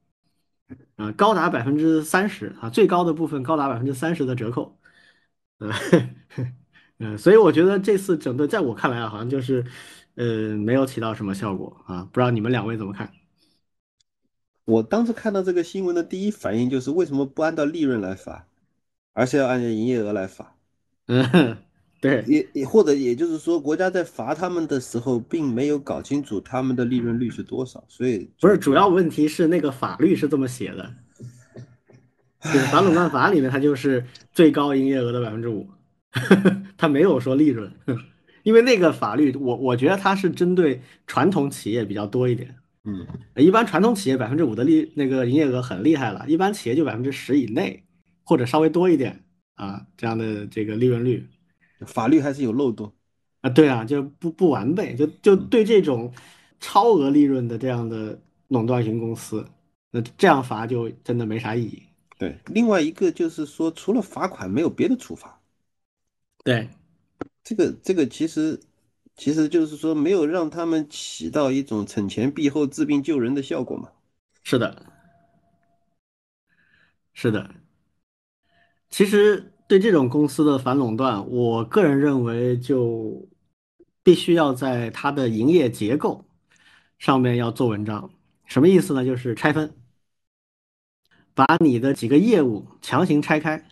[0.96, 4.78] 啊，高达百分之三十啊，最高的部分高达百分之三十的折扣。
[5.58, 5.70] 嗯
[6.98, 9.64] 嗯，所以我觉得这次整顿，在我看来啊，好像就是
[10.16, 13.12] 呃没有起到什么效果啊，不知道你们两位怎么看？
[14.64, 18.46] 我当时看到这个新闻的第一反应就是为什么不按照利润来罚，
[19.12, 20.53] 而是要按照营业额来罚？
[21.06, 21.56] 嗯，
[22.00, 30.94] 对，也也或者也就是说，国家在罚他们的时候，并没有搞清楚他们的利润率是多少，所以不是主要问题是那个法律是这么写的，
[32.40, 35.66] 就是反垄断法里面它就是最高营业额的百分之五，
[36.76, 37.72] 它没有说利润，
[38.42, 47.84] 因为那个法律我我觉得它是针对传统企业比较多一点，嗯，一般传统企业百分之五的利那个营业额很厉害了，一般企业就百分之十以内
[48.24, 49.23] 或者稍微多一点。
[49.54, 51.28] 啊，这样的这个利润率，
[51.86, 52.92] 法律还是有漏洞
[53.40, 53.50] 啊。
[53.50, 56.12] 对啊，就不不完备，就就对这种
[56.60, 59.46] 超额利润的这样的垄断型公司，
[59.90, 61.82] 那这样罚就真的没啥意义。
[62.18, 65.40] 对，另外一个就是说，除了罚款，没有别的处罚。
[66.44, 66.68] 对，
[67.42, 68.60] 这个这个其实
[69.16, 73.90] 其实就是说，没有让他们起到一种惩前毖后、治病救人的效果嘛。
[74.42, 74.86] 是的，
[77.14, 77.54] 是的。
[78.94, 83.26] 其实对这种公司的反垄断，我个人认为就
[84.04, 86.24] 必须要在它的营业结构
[86.96, 88.08] 上面要做文章。
[88.44, 89.04] 什么意思呢？
[89.04, 89.74] 就是拆分，
[91.34, 93.66] 把你的几个业务强行拆开。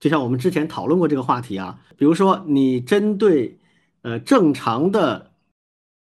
[0.00, 3.58] 就像我们之前讨论过这个话题啊，比如说你针对
[4.00, 5.34] 呃正常的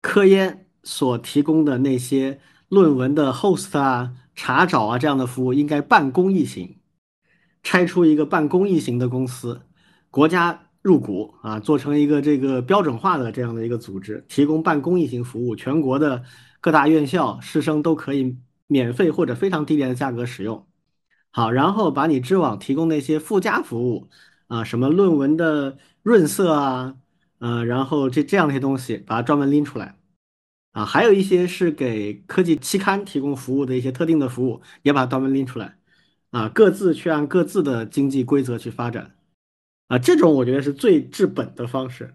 [0.02, 2.40] 科研所提供的那些
[2.70, 6.77] 论文的 host 啊、查找啊这样的服务，应该半公益型。
[7.68, 9.62] 拆出一个半公益型的公司，
[10.10, 16.24] 国家入股啊，做成一个这个标准化的这样的一个组织，提供半公益型服务，全国的
[16.62, 20.66] 各大院校师生都可以免费或者非常低廉的价格使用。
[21.30, 24.08] 好，然后把你知网提供那些附加服务
[24.48, 26.96] 啊，什么论文的润色啊，
[27.40, 29.98] 呃，然后这这样的一些东西，把它专门拎出来
[30.72, 35.78] 啊，还有一些是给科技期刊提供服务的一些特定的服务，也把它专门拎出来。
[36.32, 39.16] 啊，各自去按各自的经济规则去发展，
[39.88, 42.14] 啊，这种我觉得是最治本的方式。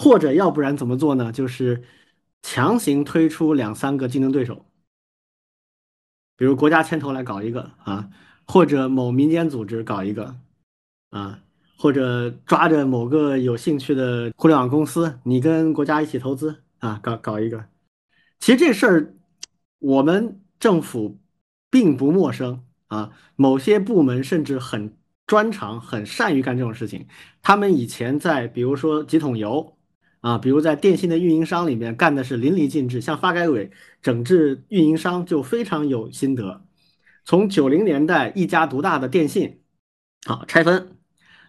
[0.00, 1.32] 或者要不然怎么做呢？
[1.32, 1.82] 就是
[2.42, 4.64] 强行推出两三个竞争对手，
[6.36, 8.08] 比如国家牵头来搞一个啊，
[8.46, 10.36] 或者某民间组织搞一个
[11.10, 11.42] 啊，
[11.76, 17.64] 或者抓着某个有兴趣的互联网公司，你跟国家一起投资啊，搞搞一个。
[18.38, 19.16] 其实这事儿
[19.80, 21.18] 我们政府
[21.68, 22.64] 并不陌生。
[22.88, 24.96] 啊，某些部门甚至很
[25.26, 27.06] 专长、很善于干这种事情。
[27.42, 29.76] 他们以前在，比如说几桶油，
[30.20, 33.70] 啊，比如在电信的运营商里面干的是淋漓尽致，像发改委
[34.02, 36.64] 整治运营商就非常有心得。
[37.24, 39.60] 从九零年代一家独大的电信，
[40.26, 40.96] 啊拆分，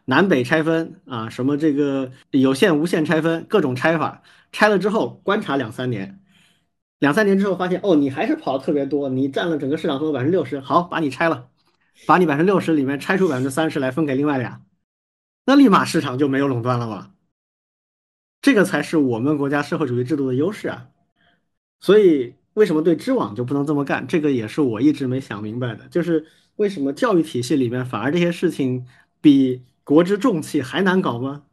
[0.06, 4.21] 南北拆分啊，什么这个有线无线拆分，各种拆法，
[4.52, 6.18] 拆了之后观察两三年，
[6.99, 11.49] 两三年之后发现哦，你还是跑的特别多，你占了整个市场份额百分之六十，好，把你拆了，
[12.05, 14.62] 把你百分之六十里面拆出百分之三十来分给另外俩，
[15.45, 17.12] 那立马市场就没有垄断了吧。
[18.41, 20.89] 这个才是我们国家社会主义制度的优势啊！
[21.81, 24.07] 所以为什么对知网就不能这么干？
[24.07, 28.85] 这个也是我一直没想明白的，就是为什么教育体系里面反而这些事情
[29.19, 31.43] 比国之重器还难搞吗？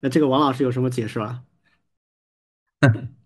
[0.00, 1.42] 那这个王老师有什么解释吧？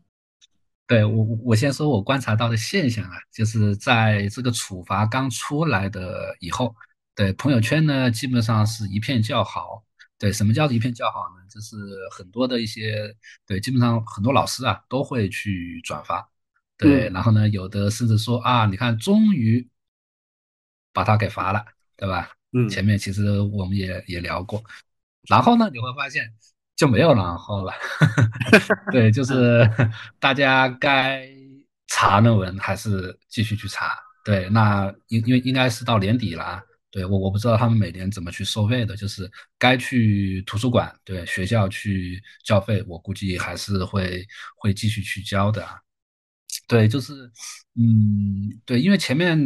[0.86, 6.74] 对我，我先说我观察到的现象啊，就是在这个处罚刚出来的以后，
[7.14, 9.82] 对朋友圈呢，基本上是一片叫好。
[10.18, 11.44] 对，什么叫一片叫好呢？
[11.50, 11.76] 就是
[12.10, 13.14] 很多的一些，
[13.46, 16.26] 对，基本上很多老师啊都会去转发，
[16.78, 19.68] 对，然后呢，有的甚至说啊，你看，终于
[20.94, 21.62] 把他给罚了，
[21.96, 22.30] 对吧？
[22.52, 24.64] 嗯，前面其实我们也也聊过，
[25.28, 26.32] 然后呢，你会发现
[26.76, 27.72] 就没有然后了，
[28.92, 29.68] 对，就是
[30.20, 31.26] 大家该
[31.88, 36.62] 查论文还是继续去查，对，那因因为应该是到年底了。
[36.88, 45.66] 对我我不知道他们每年怎么去收费的，就是该去图书馆对学校去交费，我估计还是会会继续去交的。
[46.66, 47.30] 对，就是
[47.74, 49.38] 嗯，对，因为前面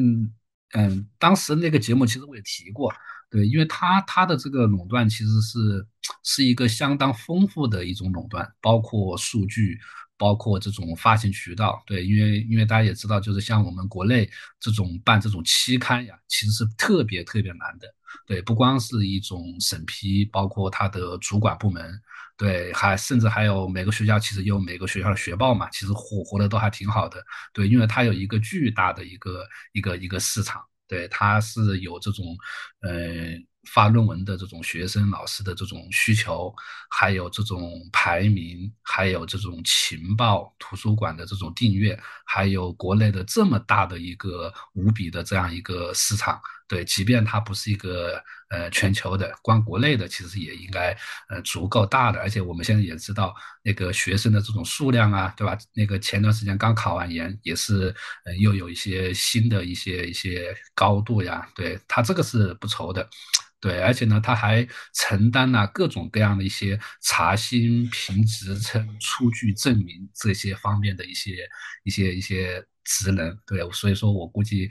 [0.74, 2.94] 嗯，当时那个节目其实我也提过，
[3.30, 5.86] 对，因为它它的这个垄断其实是
[6.24, 9.78] 是一个相当丰富的一种垄断，包括数据。
[10.20, 14.28] 包括这种发行渠道，对，因为因为大家也知道，就是像我们国内
[14.60, 17.88] 这种办这种期刊呀，其实是特别特别难的，
[18.26, 21.98] 对，不光是一种审批，包括它的主管部门，
[22.36, 30.60] 对，还甚至还有每个学校其实有每个学校的学报嘛，其实活活的都还挺好的，对，因为它有一个巨大的一个一个一个市场，
[30.90, 32.36] 对，它是有这种，
[32.82, 32.90] 呃。
[33.74, 36.52] 发论文的这种学生、老师的这种需求，
[36.88, 50.96] 还有这种排名，还有这种情报、图书馆的这种订阅，还有国内的这么大的一个无比的这样一个市场，对，即便它不是一个呃全球的，光国内的其实也应该
[51.28, 52.20] 呃足够大的。
[52.20, 55.58] 而且我们现在也知道那个学生的这种数量啊，对吧？
[55.74, 57.92] 那个前段时间刚考完研，也是
[58.24, 63.04] 呃又有一些新的一些一些高度呀，对它这个是不愁的。
[63.58, 71.46] 对，而且呢，他还承担了各种各样的一些查薪、评职称、出具证明这些方面的一些
[71.84, 73.36] 一些一些职能。
[73.46, 74.70] 对，所以说我估计，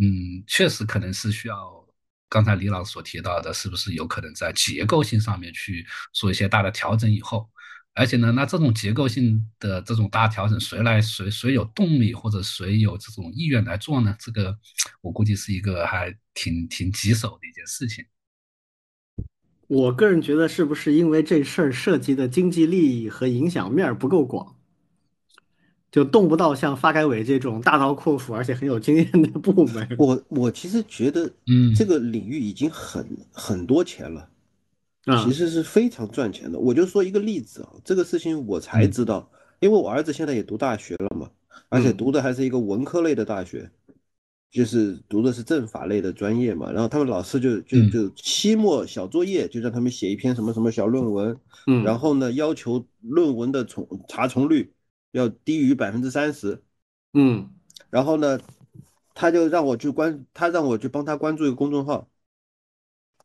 [0.00, 1.86] 嗯，确实可能是需要
[2.28, 7.48] 刚才李老师所提到的，是不是有可能在结构性上面去做一些大的调整以后。
[7.92, 14.16] 而且呢，那这种结构性的这种大调整，谁来谁谁有动力或者谁有这种意愿来做呢？
[14.18, 14.56] 这个
[15.02, 18.04] 我估计是一个还挺挺棘手的一件事情。
[19.66, 24.56] 我个人觉得，是不是因为这事儿涉及的经济利益和影响面不够广，
[25.90, 29.88] 就动不到像发改委这种大刀阔斧而且很有经验的部门？
[29.98, 34.28] 我我其实觉得，嗯，这个领域已经很很多钱了。
[35.06, 36.58] 啊，其实是非常赚钱的。
[36.58, 41.30] 我就说一个例子啊，这个事情我才知道，因为我儿子现在也读大学了嘛，
[41.70, 43.70] 而且读的还是一个文科类的大学，
[44.52, 46.70] 就是读的是政法类的专业嘛。
[46.70, 51.34] 然后他们老师就就就期末小作业就让他们写一篇什么什么小论文，
[51.66, 54.70] 嗯，然后呢要求论文的重查重率
[55.12, 56.62] 要低于百分之三十，
[57.12, 57.50] 嗯，
[57.90, 58.38] 然后呢
[59.14, 62.08] 他就让我去关，他让我去帮他关注一个公众号。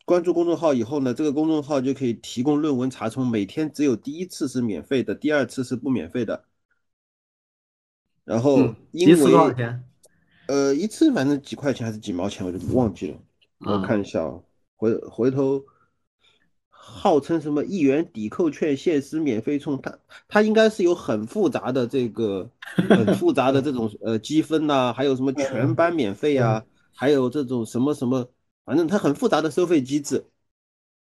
[0.05, 6.45] 关注公众号以后呢，这个公众号就可以提供论文查重，每天只有第一次是免费的，第二次是不免费的。
[8.23, 9.83] 然后因为多少钱？
[10.47, 13.19] 呃，一次反正几块钱还是几毛钱，我就忘记了。
[13.59, 14.39] 我看一下啊，
[14.75, 15.63] 回回头，
[16.87, 22.47] 号称什么一元抵扣券限时免费充，它它应该是有很复杂的这个
[22.89, 28.29] 很复杂的这种呃积分呐，还有什么全班免费啊，还有这种什么什么。
[28.65, 30.25] 反正它很复杂的收费机制，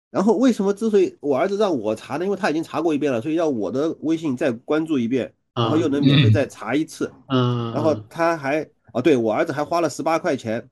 [0.09, 2.25] 然后为什么之所以我儿子让我查呢？
[2.25, 7.11] 因为他已经查过一遍了，所以要我的微信再关注一遍，然后又能免费再查一次。
[7.27, 10.69] 嗯，然后他还啊，对我儿子还花了十八块钱，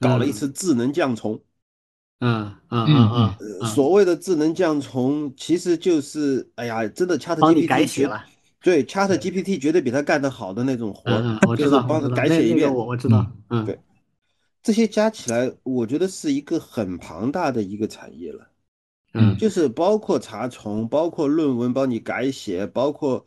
[0.00, 1.40] 搞了一次智能降重。
[2.20, 8.24] 嗯嗯嗯嗯，所谓的智能降重其实就是，哎呀，真的 Chat GPT 了。
[8.62, 11.10] 对，Chat GPT 绝对比他干得好的那种活，
[11.46, 12.72] 我知道，帮他改写一遍。
[12.72, 13.78] 我我知道，嗯，对。
[14.62, 18.48] 这些加起来，我觉得是一个很庞大的一个产业了。
[19.16, 23.24] 嗯就是包括查重，包括论文帮你改写，包括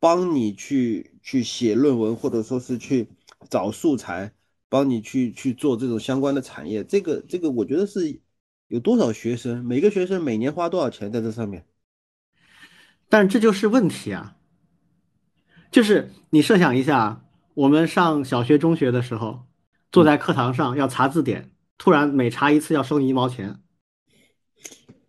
[0.00, 3.08] 帮你去去写论文，或者说是去
[3.50, 4.32] 找素材，
[4.68, 6.84] 帮你去去做这种相关的产业。
[6.84, 8.20] 这个这个，我觉得是
[8.68, 11.64] 有多少学生，每个学生每年花多少钱在这上面？
[13.08, 14.36] 但这就是问题啊，
[15.70, 19.46] 就是你设想一下，我们上小学、中学的时候，
[19.90, 23.60] 坐在课堂上要查字典，突然每查一次要收你一毛钱，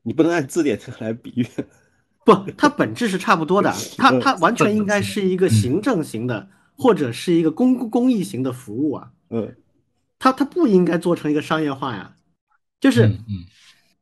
[0.04, 1.46] 你不能按字典来比喻。
[2.24, 9.56] 不，它本质是差不多的， 它嗯它完全应该是一个行政型的，或者是一个公公益型的服务啊，嗯。
[10.20, 12.16] 它它不应该做成一个商业化呀，
[12.80, 13.10] 就是。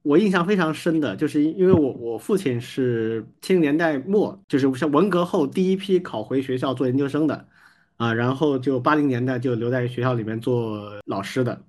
[0.04, 7.46] 我印象非常深的，就是因为我我父亲是七零年代末，就是像文革后第一批考回学校做研究生的，
[7.98, 11.62] 啊，然后就八零年代就留在学校里面做老师的，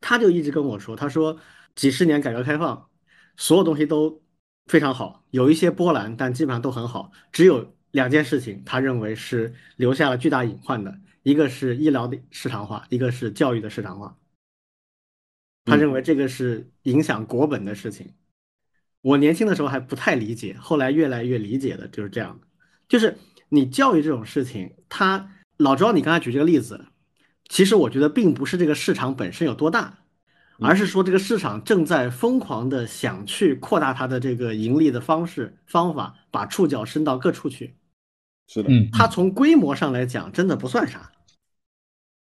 [0.00, 1.38] 他就一直跟我说，他说
[1.74, 2.88] 几十年改革开放，
[3.36, 4.22] 所有东西都
[4.64, 14.16] 非常好，有一些波澜，但基本上都很好，只有两件事情，他认为是留下了巨大隐患的，一个是医疗的市场化，一个是教育的市场化。
[15.64, 18.14] 他认为这个是影响国本的事情。
[19.00, 22.46] 我年轻的时候还不太理解，后来越来越理解的就是这样的。
[22.88, 26.86] 就是你教育这种事情，他老周，你刚才举这个例子，
[27.48, 29.98] 其实我觉得并不是这个市场本身有多大，
[30.60, 37.74] 而是说这个市场正在疯狂的想去扩大它的这个盈利的方式方法，把触角伸到各处去。
[38.46, 41.10] 是的，嗯，它从规模上来讲，真的不算啥，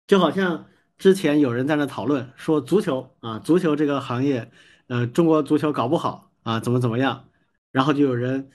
[0.07, 0.65] 就好像。
[0.97, 4.51] 之前有人在那讨论说足球啊，足球这个行业，
[4.87, 7.29] 呃，中国足球搞不好啊，怎么怎么样，
[7.71, 8.49] 然后就有人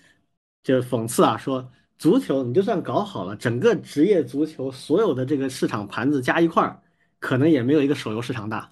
[0.65, 6.83] 就讽刺啊，说足球你就算搞好了，整个职业足球所有的这个市场盘子加一块儿，
[7.21, 8.69] 可能也没有一个手游市场大。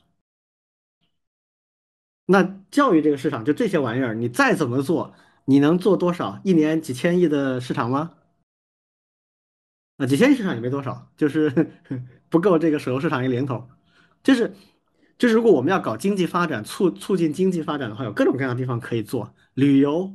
[2.27, 5.14] 那教育这个市场就这些玩意儿，你再怎么做，
[5.45, 6.40] 你能做多少？
[6.43, 8.14] 一年几千亿的市场吗？
[10.01, 11.53] 啊，几千亿市场也没多少，就是
[12.31, 13.69] 不够这个手游市场一零头，
[14.23, 14.55] 就是
[15.19, 20.15] 就是如果我们要搞经济发展，促促进经济发展的话，有各种各样的地方可以做，旅游，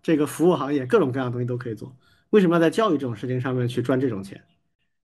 [0.00, 1.96] 这个服务行业各种各样的东西都可以做。
[2.30, 4.40] 为什么要在教育这种事情上面去赚这种钱？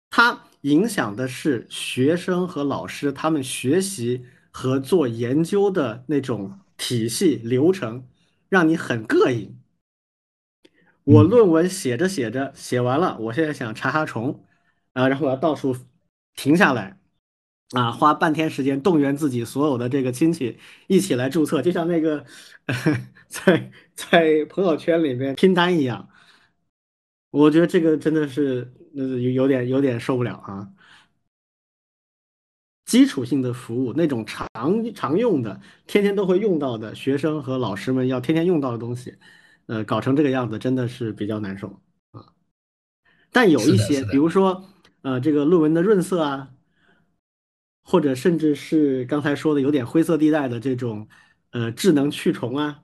[0.09, 8.07] 它影响的是学生和老师他们学习和做研究的那种体系流程，
[8.49, 9.58] 让你很膈应。
[11.09, 14.45] 我论文写着写着写完了，我现在想查查重，
[14.93, 15.75] 啊，然后我要到处
[16.35, 17.01] 停下来，
[17.71, 22.27] 啊，花半天时间动员自己所有的这个亲戚一起来注册，就像那个
[23.27, 26.11] 在在朋友圈里面拼单一样。
[27.31, 30.69] 我觉得这个真的是呃有有点有点受不了啊。
[32.85, 34.47] 基础性的服务，那种常
[34.95, 39.17] 常用的、天天都会用到的，学生和老师们要天天用到的东西。
[39.69, 42.33] 呃，搞成这个样子真的是比较难受啊。
[43.31, 44.65] 但有一些，比如说，
[45.03, 46.51] 呃，这个论文的润色啊，
[47.85, 51.07] 或者甚至是刚才说的有点灰色地带的这种，
[51.51, 52.83] 呃，智能去虫啊，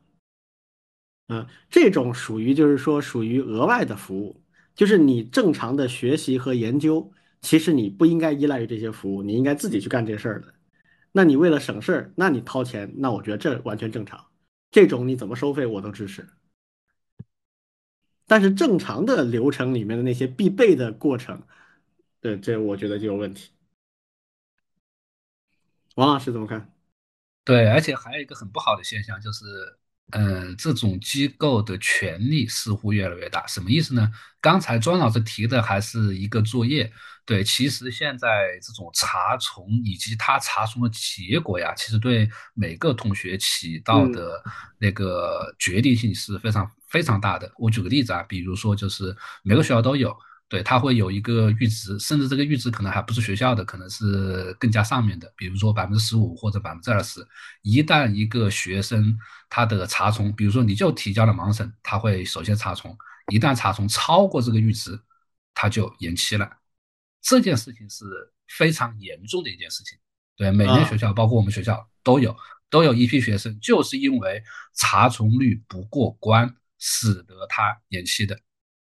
[1.28, 4.42] 啊，这种属于就是说属于额外的服务，
[4.74, 10.54] 就是你正常的学习和研究，其实你不应该依赖于这些服务，你应该自己去干这事儿的。
[11.12, 14.22] 那你为了省事儿，那你掏钱，那我觉得这完全正常。
[14.70, 16.26] 这种你怎么收费我都支持。
[18.26, 21.42] 但是正常的流程里面的那些必备的过程，
[22.20, 23.50] 对，这我觉得就有问题。
[25.96, 26.72] 王老师怎么看？
[27.44, 29.44] 对，而且还有一个很不好的现象就是，
[30.12, 33.46] 嗯，这种机构的权力似乎越来越大。
[33.46, 34.10] 什么意思呢？
[34.40, 36.90] 刚才庄老师提的还是一个作业，
[37.26, 44.42] 对，其实现在这种查重以及他查重的结果呀，其实对每个同学起到的
[44.78, 47.50] 那个决定性是非常非常大的。
[47.56, 50.14] 我举个例子啊，比如说就是每个学校都有。
[50.46, 57.26] 对，它会有一个阈值，甚至这个阈值可能还不是学校的，可能是更加上面的，比如说百分之十五或者百分之二十。
[57.62, 62.96] 一旦一个学生他的查重，比如说你就提交了盲审，他会首先查重，
[63.32, 65.00] 一旦查重超过这个阈值，
[65.54, 66.48] 他就延期了。
[67.24, 68.04] 这件事情是
[68.46, 69.98] 非常严重的一件事情。
[70.36, 72.36] 对，每年学校，包括我们学校都有，
[72.68, 74.42] 都有一批学生就是因为
[74.74, 78.38] 查重率不过关，使得他延期的。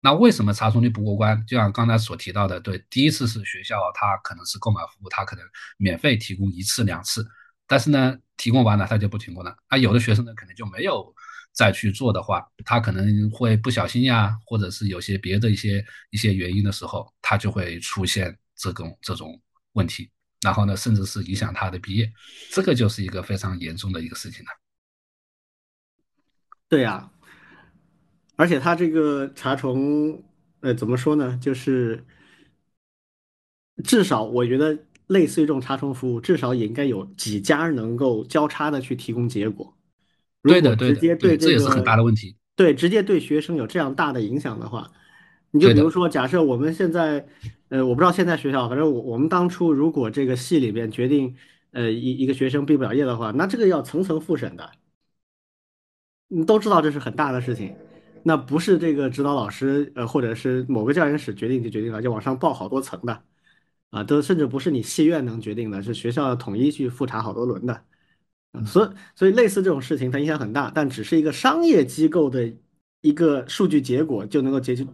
[0.01, 1.45] 那为什么查重率不过关？
[1.47, 5.45] 就像刚才所提到的，对，第一次是学校他可能是购买服务，他可能
[5.77, 7.25] 免费提供一次两次，
[7.65, 9.55] 但是呢，提供完了他就不提供了。
[9.69, 11.15] 那，有的学生呢可能就没有
[11.55, 19.41] 再去做的话，他可能会不小心呀，或者是有些别的一些一些原因的时候，他就会出现这种这种
[19.73, 22.11] 问题，然后呢，甚至是影响他的毕业，
[22.51, 24.51] 这个就是一个非常严重的一个事情了。
[26.67, 27.09] 对呀，
[28.35, 30.21] 而且他这个查重，
[30.59, 31.39] 呃，怎么说呢？
[31.41, 32.05] 就是
[33.83, 34.77] 至少我觉得
[35.07, 39.77] 类似于这种查重服务，至少也应该有几家能够交叉的去提供结果。
[40.45, 42.35] 如对的，直的，对，这也是很大个的问题。
[42.55, 44.91] 对直接对学生有这样大的影响的话，
[45.49, 47.25] 你就，比如说，假设我们现在，
[47.69, 51.35] 呃，我不知道现在学校，反正我我们当初如果这个系里边决定，
[51.71, 54.71] 呃，一一个学生毕不了业的话，那这个要层层复审的。
[56.27, 57.75] 你都知道这是很大的事情，
[58.23, 63.23] 那不是这个指导老师呃或者是某个教研室决定就决定了，就往上报好多层的
[63.89, 67.83] 啊，都甚至不是你系院能决定的，是学校统一去复查好多轮的。
[68.57, 72.51] 嗯所以所以类似这种事情它影响很大，但只是一个商业机构的
[73.01, 74.85] 一个数据结果就能够解决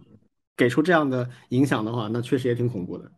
[0.56, 3.10] 给出这样的影响的话，那确实也挺恐怖的。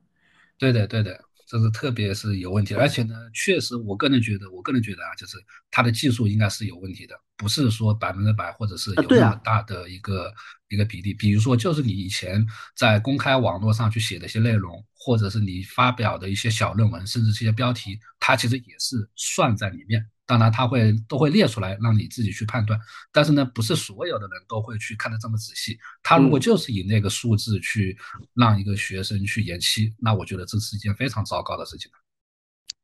[0.57, 1.19] 对的，对的，
[1.49, 5.37] 这是特别是有问题的，而且呢，确实，我个人觉得，我个人觉得啊，就是
[5.71, 10.33] 它的技术应该是有问题的，不是说百分之百或者是啊，有那么大的一个
[10.69, 11.13] 一个比例。
[11.13, 20.07] 比如说，就是你以前在公开网络上去写的一些内容，或者是你发表的一些小论文，甚至这些标题，它其实也是算在里面。
[20.27, 22.79] 当然，他会都会列出来让你自己去判断，
[23.13, 25.79] 但是呢，不是所有的人都会去看得这么仔细。
[26.03, 26.41] 他如果嗯。
[26.41, 27.97] 就是以那个数字去
[28.35, 31.91] 让一个学生去延期，那我觉得这是一件非常糟糕的事情。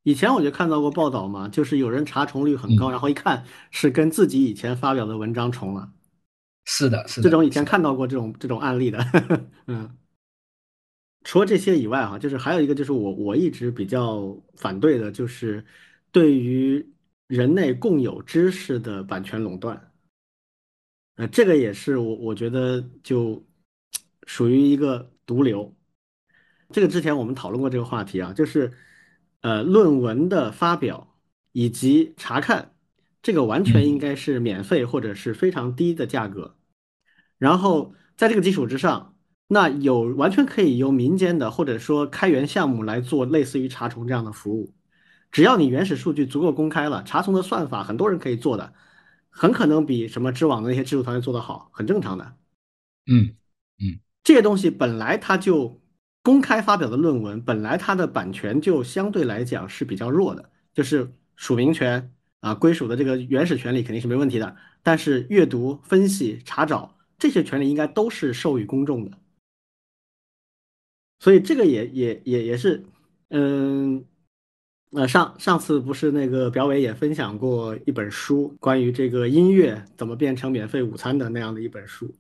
[0.03, 5.93] 以前我就看到过报道嘛，就是有人查重率很高，嗯，然后一看是跟自己以前发表的文章重了，
[6.65, 8.99] 是的，是的，这种以前，看到过这种这种案例的。
[9.67, 9.95] 嗯，
[11.25, 15.63] 除了这些以外哈，就是还有一个就是我我一直比较反对的，就是
[16.11, 16.83] 对于
[17.31, 19.93] 人类共有知识的版权垄断。
[21.15, 23.47] 呃，这个也是我我觉得就
[24.27, 25.73] 属于一个毒瘤。
[26.73, 28.73] 这个之前我们讨论过这个话题啊，就是
[29.43, 31.17] 呃论文的发表
[31.53, 32.75] 以及查看，
[33.23, 36.57] 这个完全应嗯该是免费或者是非常低的价格。
[37.39, 39.15] 然后在这个基础之上，
[39.47, 44.75] 那有完全可以由民间的或者说开源项目来做类似于查重这样的服务。
[45.31, 48.73] 只要你原始数据足够公开了，查重的算法很多人可以做的，
[49.29, 52.37] 很可能比什么知网的那些技术团队做得好，很正常的。
[53.07, 53.37] 嗯
[53.79, 55.81] 嗯，这些东西本来它就
[56.23, 69.19] 公开发表的论文，本来它的版权就相对来讲是比较弱的，就是署名权啊、归属的这个原始权利肯定是没问题的，但是阅读、分析、查找这些权利应该都是授予公众的。
[71.19, 72.85] 所以这个也也也也是，
[73.29, 74.05] 嗯，
[74.93, 82.13] 呃，上上次不是那个表伟也分享过一本书，关于这个音乐怎么变成免费午餐的那样的一本书。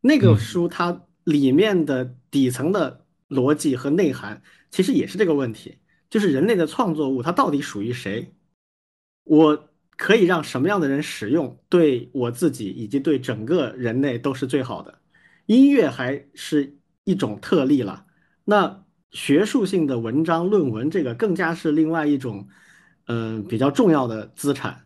[0.00, 5.76] 那个嗯，书它里面的底层的逻辑和内涵，其实也是这个问题，
[6.08, 8.32] 就是人类的创作物它到底属于谁？
[9.24, 14.98] 我可以让什么样的人使用，对我自己以及对整个人类都是最好的。
[15.46, 18.06] 音乐还是一种特例了，
[18.44, 18.83] 那
[19.14, 22.46] 学术性的文章、论文这个更加是另外一种，
[23.06, 24.84] 嗯、比较重要的资产。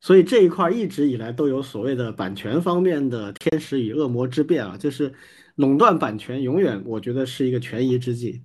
[0.00, 5.12] 所以这一块一直以来都有所谓的版权方面的天使与恶魔之辩啊，就是
[5.54, 8.42] 垄断版权，永远我觉得是一个权宜之计，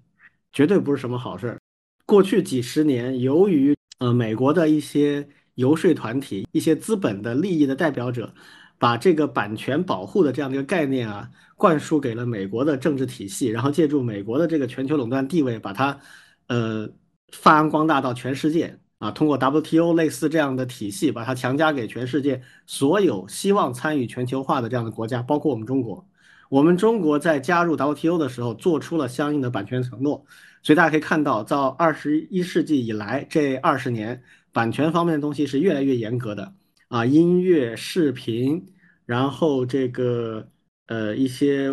[0.53, 1.59] 绝对不是什么好事儿。
[2.05, 8.33] 过去几十年，由于呃美国的一些游说团体、一些资本的利益的代表者，
[8.79, 11.29] 把这个版权保护的这样的一个概念啊，
[11.61, 15.99] 灌输给了美国的政治体系，然后借助美国的这个全球垄断地位，把它
[16.47, 16.89] 呃
[17.31, 26.03] 发扬光大到全世界啊，通过 WTO 类似这样的体系，把它强加给全世界所有希望参与全球化的这样的国家，包括我们中国。
[26.49, 30.25] 我们中国在加入 WTO 的时候，做出了相应的版权承诺，
[30.63, 36.55] 所以大家可以看到，到二十一世纪以来这二十年，版权方面的东西是越来越严格的
[36.87, 38.65] 啊，音乐、视频，
[39.05, 40.49] 然后这个
[40.91, 41.71] 呃一些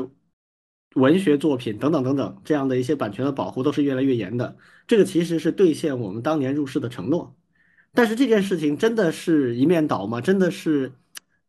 [0.94, 4.56] 文学作品等等等等这样的一些版权的保护都是越来越严的。
[4.86, 7.34] 这个其实是兑现我们当年入市的承诺。
[7.92, 10.20] 但是这件事情真的是一面倒吗？
[10.20, 10.92] 真的是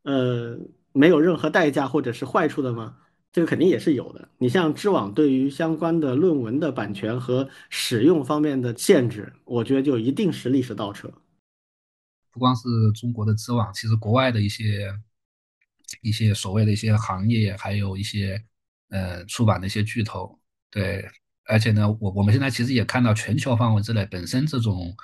[0.04, 0.58] 呃
[0.94, 2.98] 没有任何代价或者是坏处的吗？
[3.32, 4.28] 这个肯定也是有的。
[4.40, 11.12] 你像知网对于相关的论文的版权和使用方面的限制，我觉得就一定是历史倒车。
[12.32, 14.92] 不光是中国的知网，其实国外的一些
[16.02, 18.44] 一些所谓的一些行业，还有一些
[18.90, 21.08] 呃出版的一些巨头，对，
[21.46, 24.96] 而且呢，我我们现在其实也看到全球范围之内，本身这种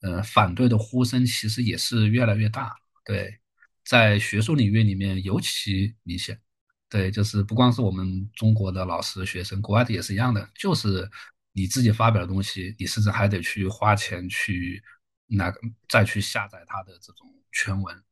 [0.00, 2.74] 呃反对的呼声其实也是越来越大，
[3.04, 3.38] 对，
[3.84, 6.40] 在学术领域里面尤其明显，
[6.88, 11.08] 对，就是不光是我们中国的老师学生，国外的也是一样的，就是
[11.52, 14.82] 你自己发表的东西，你甚至还得去花钱去
[15.26, 15.52] 那
[15.88, 18.02] 再去下载它的这种全文。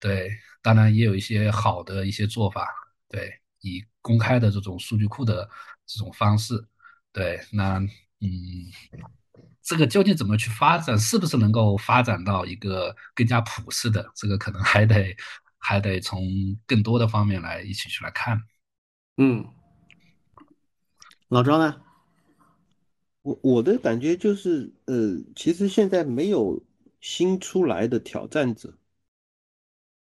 [0.00, 0.30] 对，
[0.62, 2.68] 当然也有一些好的一些做法，
[3.08, 5.48] 对，以公开的这种数据库的
[5.86, 6.54] 这种方式，
[7.12, 7.78] 对，那
[8.20, 8.28] 嗯，
[9.62, 15.16] 这个究竟怎么去发展，是不是能够发展到一个更加普适的，这个可能还得
[15.58, 16.22] 还得从
[16.66, 18.40] 更多的方面来一起去来看。
[19.16, 19.44] 嗯，
[21.28, 21.82] 老张呢？
[23.22, 26.64] 我我的感觉就是，呃，其实现在没有
[27.00, 28.72] 新出来的挑战者。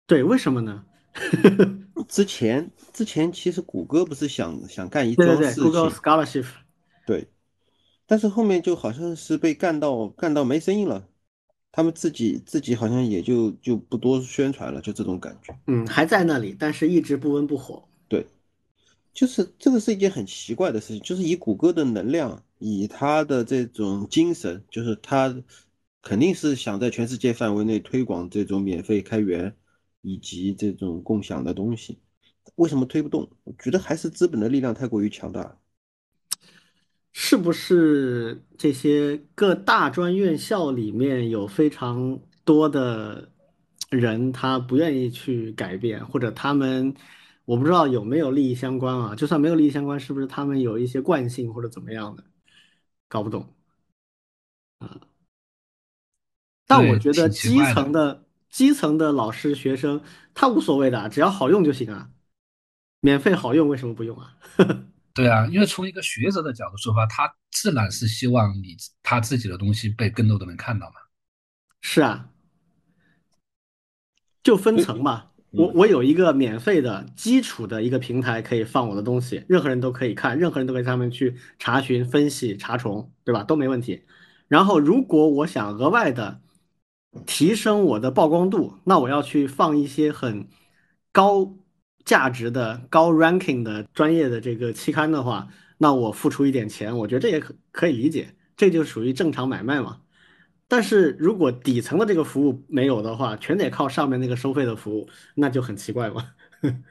[0.06, 0.84] 对，为什么呢？
[2.08, 6.46] 之前之前其实谷歌不是想想干一桩事情，Google Scholarship，
[7.06, 7.28] 对，
[8.06, 11.06] 但是后面就好像是被干到干到没声音了，
[11.70, 15.54] 他们自己自己好像也就就不多宣传了，就这种感觉。
[15.66, 17.86] 嗯，还在那里，但是一直不温不火。
[18.08, 18.26] 对，
[19.12, 25.34] 就是这个是一件很奇怪的事情，就是以谷歌的能量，以他的这种精神，就是他
[26.02, 29.54] 肯定是想在全世界范围内推广这种免费开源。
[30.02, 31.98] 以及这种共享的东西，
[32.56, 33.30] 为什么推不动？
[33.44, 35.56] 我觉得还是资本的力量太过于强大。
[37.12, 43.30] 是不是这些各大专院校里面有非常多的
[43.90, 46.94] 人，他不愿意去改变，或者他们
[47.44, 49.14] 我不知道有没有利益相关啊？
[49.14, 52.24] 就算没有利益相关，是不是他们有一些惯性或者怎么样的？
[53.08, 53.54] 搞不懂
[54.78, 55.00] 啊。
[56.66, 58.21] 但我觉得基层的。
[58.52, 60.02] 基层的老师、学生，
[60.34, 62.10] 他无所谓的，只要好用就行啊，
[63.00, 64.36] 免费好用，为什么不用啊？
[65.14, 70.96] 对啊，因为从一个学者的角度出发，他自然是希望你他自己的东西被更多的人看到嘛。
[71.80, 72.28] 是啊，
[74.42, 75.30] 就分层嘛。
[75.52, 83.42] 我我有一个免费的基础的一个平台，可以放我的东西，任何人都可以看，任何人都可以上面去查询、分析、查重，对吧？
[83.44, 84.02] 都没问题。
[84.46, 86.42] 然后，如果我想额外的。
[87.26, 90.48] 提升我的曝光度，那我要去放一些很
[91.12, 91.54] 高
[92.04, 95.48] 价值的、高 ranking 的专业的这个期刊的话，
[95.78, 100.00] 那我付出一点钱，我觉得这也可可以理解，这就属于正常买卖嘛。
[100.66, 106.30] 但是如果底层的这个服务没有的话，全得靠上面那个收费的服务，那就很奇怪嘛。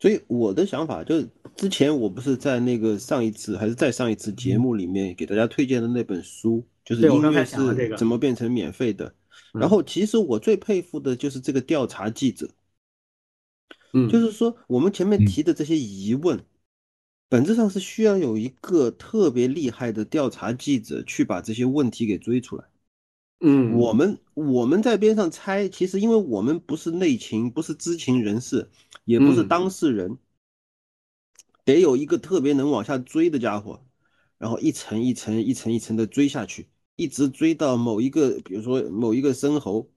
[0.00, 6.66] 所以我的想法就是，之前我不是在那个上一次还是在上一次节目里面给大家推荐的那本书。
[6.88, 9.14] 就是音乐是怎么变成免费的？
[9.52, 12.48] 然后其实我最佩服的就是这个调查记者，
[13.92, 16.42] 嗯，就是说我们前面提的这些疑问，
[17.28, 22.64] 本质上是需要有一个特别厉害的调查记者去把这些问题给追出来。
[23.40, 28.70] 嗯，我们我们在边上猜，其实因为我们不是内情，不是知情人士，
[29.04, 30.16] 也不是当事人，
[31.66, 33.84] 得有一个特别能往下追的家伙，
[34.38, 36.66] 然后一层一层一层一层的追下去。
[36.98, 39.88] 一直追到某一个，比如说某一个申猴，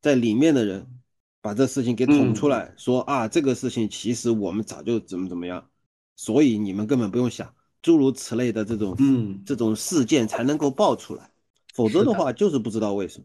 [0.00, 1.00] 在里面的人，
[1.40, 5.70] 把这事情给捅出来，说啊，这个事情其实我们早就怎么怎么样，
[6.16, 11.30] 所以你们根本不用想，诸如此类的这种，嗯，这种事件才能够爆出来，
[11.74, 13.24] 否则的话就是不知道为什么。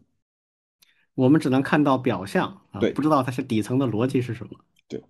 [1.14, 4.52] 我们只能看到表象，对，不知道它是底层的逻辑是什么。
[4.86, 5.02] 对，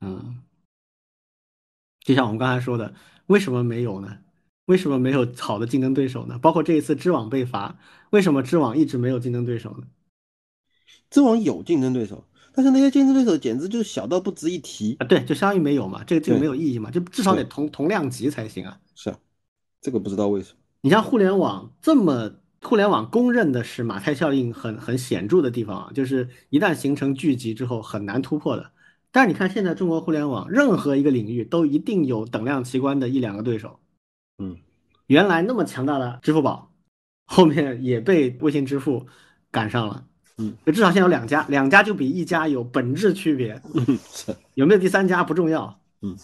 [0.00, 0.40] 嗯，
[2.04, 2.94] 就像我们刚才说的，
[3.26, 4.18] 为什么没有呢？
[4.66, 6.38] 为什么没有好的竞争对手呢？
[6.38, 7.78] 包括这一次知网被罚，
[8.10, 9.86] 为什么知网一直没有竞争对手呢？
[11.08, 15.06] 知网有竞争对手，但是那些竞争对手简直就是小到不值一提啊！
[15.06, 18.80] 对，就相当于没有嘛，这个这个没有意义嘛，就至少得同同量级才行啊。
[18.94, 19.18] 是啊，
[19.80, 20.58] 这个不知道为什么。
[20.80, 28.72] 你像互联网这么，互联网公认的是马太效应很很显著的地方啊，就是一旦形成聚集之后很难突破的。
[29.12, 33.78] 但是你看现在中国互联网任何一个领域都一定有等量齐观的一两个对手。
[34.38, 34.56] 嗯，
[35.06, 36.70] 原来那么强大的支付宝，
[37.24, 39.06] 后面也被微信支付
[39.50, 40.04] 赶上了。
[40.38, 43.58] 嗯，就至少现在有两家，两家就比一家有本质区别。
[43.72, 45.80] 嗯，是有没有第三家不重要。
[46.02, 46.14] 嗯，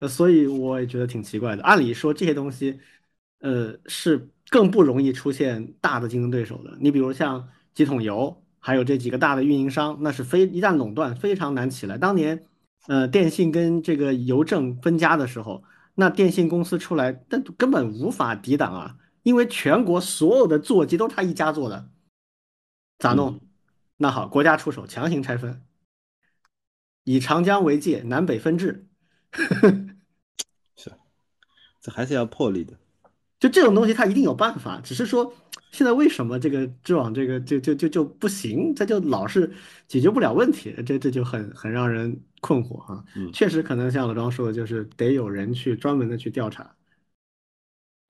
[0.08, 1.62] 所以我也觉得挺奇怪的。
[1.62, 2.80] 按理说这些东西，
[3.40, 6.74] 呃，是更不容易出现大的竞争对手的。
[6.80, 11.98] 你比如像几桶油，还有这几个大的运营商，那是非一旦垄断非常难起来。
[11.98, 12.42] 当年，
[12.86, 15.62] 呃，电信跟这个邮政分家的时候。
[16.00, 18.98] 那电信公司出来，但根本无法抵挡啊！
[19.24, 21.90] 因为全国所有的座机都是他一家做的，
[23.00, 23.40] 咋弄？
[23.96, 25.60] 那好，国家出手强行拆分，
[27.02, 28.86] 以长江为界，南北分治。
[30.76, 30.92] 是，
[31.82, 32.78] 这还是要魄力的。
[33.40, 35.34] 就这种东西，他一定有办法，只是说。
[35.70, 38.74] 现在为什么这个知网这个就就就就不行？
[38.74, 39.52] 它就老是
[39.86, 43.04] 解决不了问题，这这就很很让人困惑啊！
[43.32, 46.74] 确实可能像老庄说的，就是得有人去专门的去调查。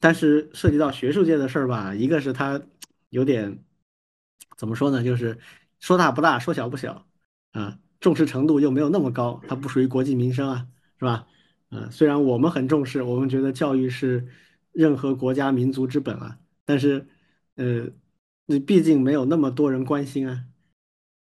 [0.00, 2.62] 但是涉及到学术界的事儿吧，一个是它
[3.10, 3.64] 有点
[4.56, 5.02] 怎么说呢？
[5.02, 5.38] 就是
[5.80, 7.06] 说大不大，说小不小
[7.52, 10.66] 啊，重视程度又没有那么高，它不属于国计民生啊，
[10.98, 11.26] 是吧？
[11.70, 14.26] 嗯，虽然我们很重视，我们觉得教育是
[14.72, 17.06] 任何国家民族之本啊，但是，
[17.58, 17.86] 呃，
[18.46, 20.44] 那毕竟没有那么多人关心啊，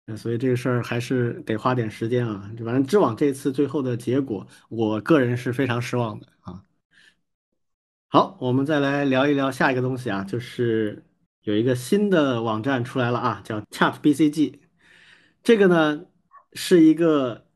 [0.06, 2.50] 呃，所以这个事儿还是得花点时间啊。
[2.64, 6.64] 反正知网这次最后的结果，我个人是非常失望的啊。
[8.08, 11.04] 好，我们再来聊一聊下一个东西啊，就是
[11.42, 14.60] 有一个新的网站出来了啊，叫 ChatBCG。
[15.42, 16.06] 这个呢
[16.54, 17.46] 是一个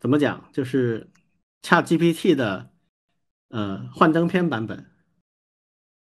[0.00, 1.08] 怎么讲，就是
[1.62, 2.70] ChatGPT 的
[3.50, 4.90] 呃幻灯片版本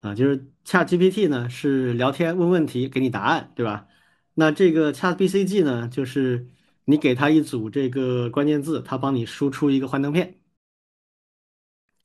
[0.00, 3.88] 啊，就是 ChatGPT 呢是聊天问问题给你答案，对吧？
[4.34, 6.48] 那这个 ChatBCG 呢，就是
[6.84, 10.38] 你给它一组这个关键字，它帮你输出一个幻灯片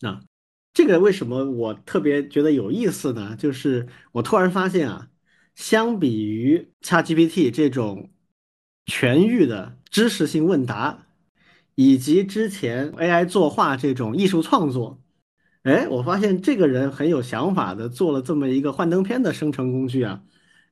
[0.01, 0.23] 啊。
[0.73, 3.35] 这个为什么我特别觉得有意思呢？
[3.35, 5.11] 就是我突然发现啊，
[5.53, 8.11] 相比于 ChatGPT 这种
[8.87, 11.05] 全域的知识性问答，
[11.75, 15.02] 以及之前 AI 作画这种艺术创作，
[15.63, 20.21] 哎，我发现这个人很有想法的做了这么一个幻灯片的生成工具啊，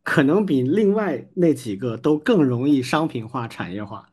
[0.04, 4.10] 可能比另外那几个都更容易商品化、产业化，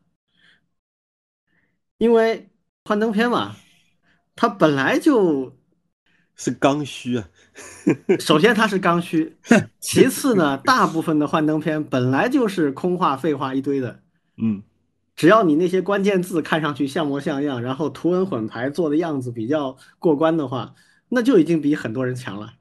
[1.97, 2.49] 因为
[2.85, 3.55] 幻灯片嘛，
[4.35, 5.55] 它本来就。
[6.41, 7.27] 是刚需啊，
[8.17, 9.35] 首先它是刚需，
[9.81, 13.99] 其次呢，大部分的幻灯片本来就是空话废话一堆的，
[14.41, 14.63] 嗯，
[15.19, 20.73] 只要你那些关键字看上去像模像样，然后图文混排做的样子比较过关的话，
[21.09, 22.53] 那就已经比很多人强了。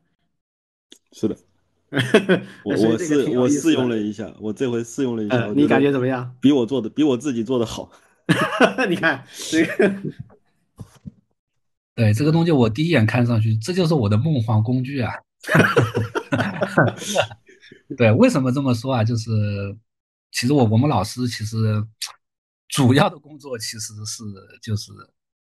[1.13, 1.37] 是的，
[2.65, 6.35] 我我试我试用了一下，我这回试用了一下，你感觉怎么样？
[6.41, 7.93] 比我做的比我自己做的好，
[8.91, 9.91] 你看这个。
[11.95, 15.13] 对这个东西，我第一眼看上去，这就是我的梦幻工具啊！
[17.97, 19.05] 对，为什么这么说啊？
[19.05, 19.31] 就是，
[20.33, 21.57] 其实我我们老师其实
[22.69, 24.25] 主要的工作其实是
[24.63, 24.93] 就是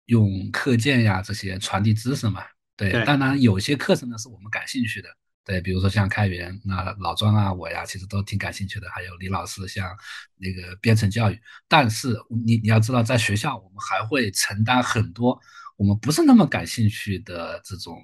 [0.07, 2.43] 用课件呀这些传递知识嘛。
[2.77, 5.09] 对，当然有些课程呢是我们感兴趣的。
[5.45, 8.89] 对，比如说像开源，那老庄啊我呀，其实都挺感兴趣的。
[8.91, 9.97] 还有李老师，像
[10.37, 11.41] 那个编程教育。
[11.67, 12.15] 但是
[12.45, 15.41] 你你要知道，在学校我们还会承担很多。
[15.77, 17.97] 我们不是那么感兴趣的这种，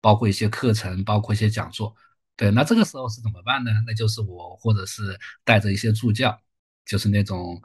[0.00, 1.92] 包括一些课程，包括一些讲座，
[2.36, 3.70] 对，那这个时候是怎么办呢？
[3.84, 6.40] 那就是我或者是带着一些助教，
[6.86, 7.60] 就是那种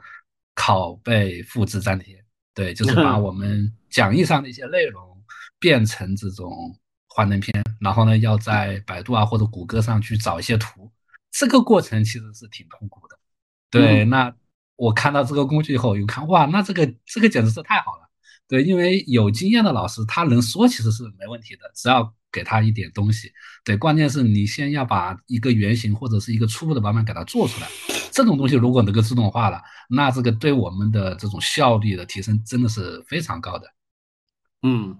[0.54, 2.24] 拷贝、复制、粘贴，
[2.54, 5.02] 对，就是 把我们讲义上的一些内容
[5.58, 6.76] 变成这种
[7.08, 10.90] 幻灯片，然后呢，要在百度啊或者谷歌上去找一些图，
[11.30, 13.18] 这个过程其实是挺痛苦的。
[13.70, 14.34] 对，那
[14.76, 18.08] 我看到这个工具以后，又看哇，那这个这个简直是太好了。
[18.46, 23.32] 对，因为有经验的老师，他能说其实是没问题的，只要给他一点东西。
[23.64, 27.93] 对，关键是你先要把一个原型或者是一个初步的版本给它做出来。
[28.14, 33.66] 这种东西如果能够自动化了，那这个对我们的这种效率的提升真的是非常高的。
[34.62, 34.96] 嗯，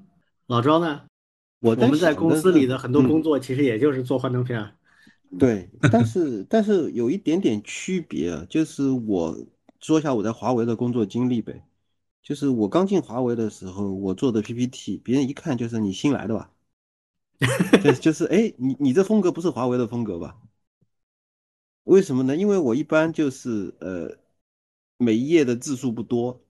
[0.48, 1.02] 老庄呢？
[1.60, 4.74] 我我们在公司里的很多工作其实也就是做幻灯片。
[5.38, 9.36] 对，但是但是有一点点区别，就是我
[9.80, 11.62] 说一下我在华为的工作经历呗。
[12.20, 16.50] 就是我刚进华为的时候，我做的 PPT，别人一看就是你新来的吧？
[17.82, 20.36] 就就是哎，你你这风格不是华为的风格吧？
[21.84, 22.36] 为什么呢？
[22.36, 24.18] 因为我一般就是呃，
[24.98, 26.40] 每一页的字数不多，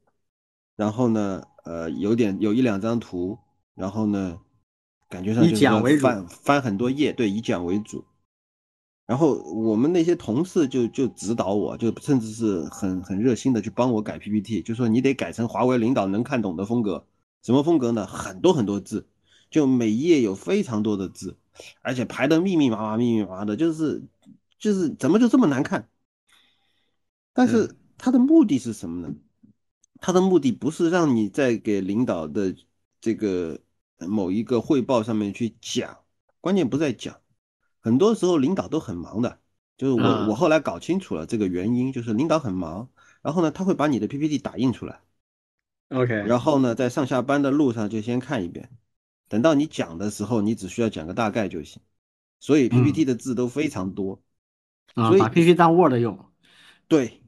[0.77, 3.39] 然后呢，呃，有点有一两张图，
[3.75, 4.41] 然后呢，
[5.09, 8.05] 感觉上就是翻翻很多页，对，以讲为主。
[9.07, 17.05] 然后我们那些同事就就指导我，就甚至是很很热心的去帮我改 PPT，就说你得改成华为领导能看懂的风格。
[17.43, 18.07] 什么风格呢？
[18.07, 19.07] 很多很多字，
[19.51, 21.37] 就每一页有非常多的字，
[21.83, 24.03] 而且排的密密麻麻、密密麻麻的，就是
[24.59, 25.89] 就是怎么就这么难看？
[27.33, 29.15] 但是他的目的是什么呢？
[30.01, 32.55] 他的目的不是让你在给领导的
[33.01, 33.61] 这个
[33.99, 35.99] 某一个汇报上面去讲，
[36.41, 37.21] 关键不在讲。
[37.81, 39.41] 很多时候领导都很忙的，
[39.77, 42.89] 就是我我后来搞清楚了这个原因，就是领导很忙，
[43.21, 45.01] 然后呢他会把你的 PPT 打印出来
[45.91, 48.71] ，OK，然后呢在上下班的路上就先看一遍，
[49.29, 51.83] 等到你讲的时候你只需要讲个大概就行，
[52.41, 54.23] 所以 PPT 的字都非常多，
[54.93, 56.19] 啊，把 PPT 当 Word 用，
[56.87, 57.21] 对，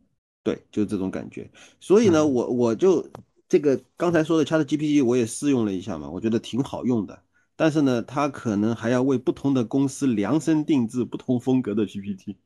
[0.43, 1.51] 对，就这种感觉，
[1.81, 3.11] 所以呢我我就
[3.49, 7.23] 这个刚才说的 ChatGPT 我也试用了一下嘛，我觉得挺好用的。
[7.59, 12.37] 但是呢，它可能还要为不同的公司量身定制不同风格的 PPT。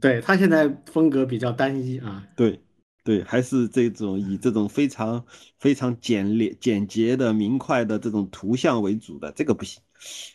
[0.00, 2.26] 对它现在风格比较单一啊。
[2.36, 2.60] 对，
[3.04, 5.24] 对，还是这种以这种非常
[5.60, 9.80] 非常简练、简洁的、明快的这种图像为主的，这个不行。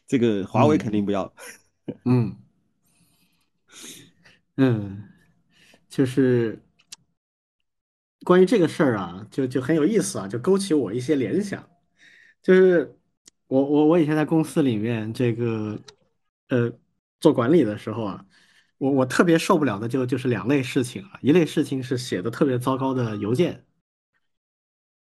[0.08, 1.32] 这个华为肯定不要。
[1.86, 2.36] 嗯 嗯，
[5.90, 6.60] 就是
[8.24, 11.70] 关于这个事儿啊，就就很有意思啊，就勾起我一些联想。
[12.42, 12.98] 就是
[13.48, 15.80] 我我我以前在公司里面这个
[16.50, 16.72] 呃
[17.20, 18.26] 做管理的时候啊，
[18.78, 23.64] 我我特别受不了的就就是两类事情啊，一类事情是写的特别糟糕的邮件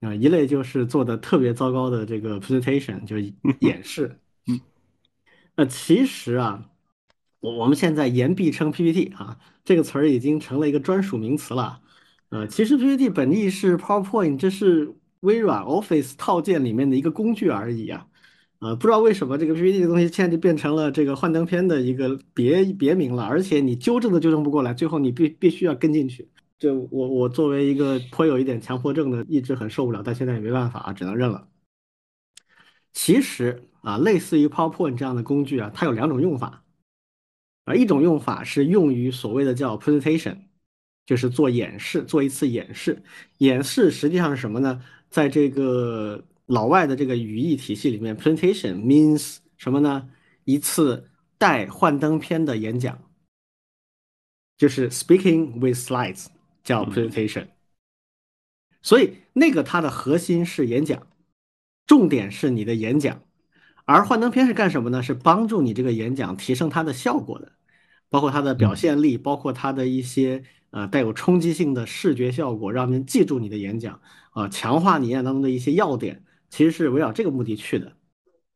[0.01, 4.19] 啊，一类就是做的特别糟糕的这个 presentation，就是 演示。
[4.47, 4.61] 嗯，
[5.55, 6.69] 呃，其实啊。
[7.43, 11.81] 我我们现在言必称 PPT 啊，这个词儿已经成了一个专属名词了。
[12.29, 18.07] 呃，其实 PPT 本意是 PowerPoint，这是微软 Office 套件里面的一个工具而已啊。
[18.61, 26.31] 呃，不知道为什么这个 PPT 的东西现在就变成了这个幻灯片的一个别别名了，而且你纠正都纠正不过来，最后你必必须要跟进去。
[26.61, 31.49] 就我我作为一个颇有一点强迫症的，一直很受不了，但现在也没办法啊，只能认了。
[32.93, 36.62] 其实啊，类似于 PowerPoint 这样的工具啊，它有两种用法。
[37.65, 40.37] 啊，一种用法是用于所谓的叫 presentation，
[41.07, 43.03] 就是做演示，做一次演示。
[43.39, 44.83] 演示实际上是什么呢？
[45.11, 50.11] 在这个老外的这个语义体系里面，presentation means 什么呢？
[50.45, 51.09] 一次
[51.39, 53.01] 带幻灯片的演讲，
[54.59, 56.27] 就是 speaking with slides，
[56.65, 57.47] 叫 presentation。
[58.83, 61.07] 所以那个它的核心是演讲，
[61.87, 63.23] 重点是你的演讲。
[63.85, 65.03] 而幻灯片是干什么呢？
[65.03, 67.53] 是帮助你这个演讲提升它的效果的，
[68.09, 77.97] 包括它的表现力，包括它的一些呃带有冲击性的视觉效果，让人记住你的演讲啊，强化你演讲当中的一些要点，其实是围绕这个目的去的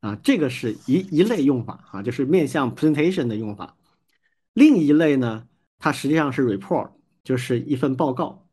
[0.01, 0.17] 啊。
[0.23, 3.77] 这个是一一类用法啊，就是面向 presentation 的用法。
[4.55, 5.49] 另一类呢，
[5.79, 6.93] 它实际上是 report，
[7.25, 8.49] 就是一份报告。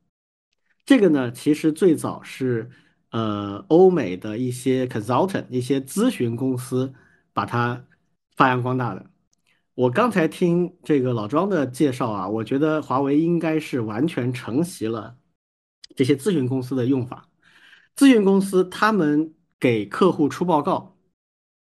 [0.85, 2.71] 这个呢，其实最早是。
[3.13, 6.91] 呃，欧美的一些 consultant 一些咨询公司
[7.31, 7.85] 把它
[8.35, 9.05] 发扬光大的。
[9.75, 15.15] 我刚才听这个老庄的介绍啊，我觉得华为应该是完全承袭了
[15.95, 17.29] 这些咨询公司的用法。
[17.95, 20.97] 咨询公司他们给客户出报告，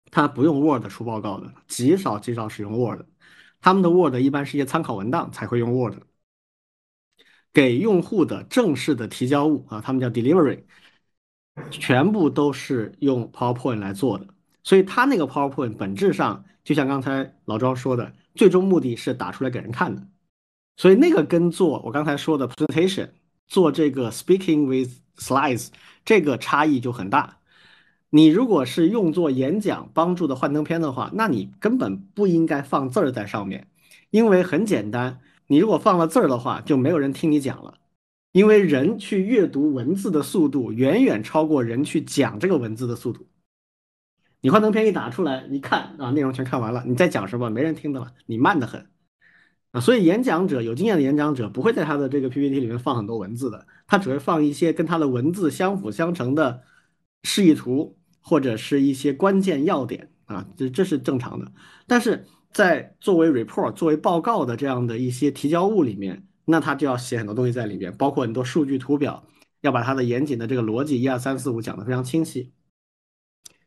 [0.10, 3.02] 他不用 Word 出报告的，极少极少使用 Word，
[3.60, 5.98] 他们的 Word 一般是一些参考文档才会用 Word。
[7.52, 10.64] 给用户的正式的提交物啊，他们叫 delivery。
[11.70, 14.26] 全部都是用 PowerPoint 来做的，
[14.64, 20.02] 所以他那个 PowerPoint 本质上就像刚才老庄说的，最终目的是打出来给人看的。
[20.78, 23.10] 所以那个跟做我刚才说的 presentation
[23.48, 25.68] 做这个 speaking with slides
[26.04, 27.38] 这个差异就很大。
[28.10, 33.68] 你如果是用作演讲帮助的幻灯片的话，那你根本不应该放字儿在上面，
[34.10, 37.76] 因为很简单，你如果放了字儿的话，就没有人听你讲了。
[38.32, 43.28] 因为人去阅读文字的速度远远超过人去讲这个文字的速度。
[44.40, 47.50] 你幻灯片一打出来，一看啊，内容全看完了，你在讲什么？
[47.50, 48.88] 没人听的了，你慢得很
[49.72, 49.82] 啊。
[49.82, 56.62] 所以演讲者有经验的演讲者不会在他的这个 PPT 里面放很多文字的，他只会放一些跟他的文字相辅相成的
[57.24, 61.52] 示意图或者是一些关键要点啊，这这是正常的。
[61.86, 66.26] 但是在作为 report 作为报告的这样的一些提交物里面。
[66.46, 69.28] 那他就要写很多东西在里边，包括很多数据图表，
[69.62, 72.52] 要把他的严谨的这个逻辑一二三四五讲得非常清晰。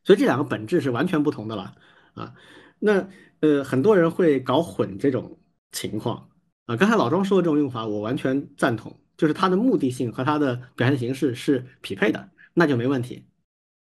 [0.02, 1.74] 所以这两个本质是完全不同的了
[2.14, 2.34] 啊。
[2.78, 3.08] 那
[3.40, 5.38] 呃，很多人会搞混这种
[5.72, 6.28] 情况
[6.66, 6.76] 啊。
[6.76, 13.24] 刚才老庄说的这种用法，我完全赞同，就是它的目的性和它的表现形式是匹配的，那就没问题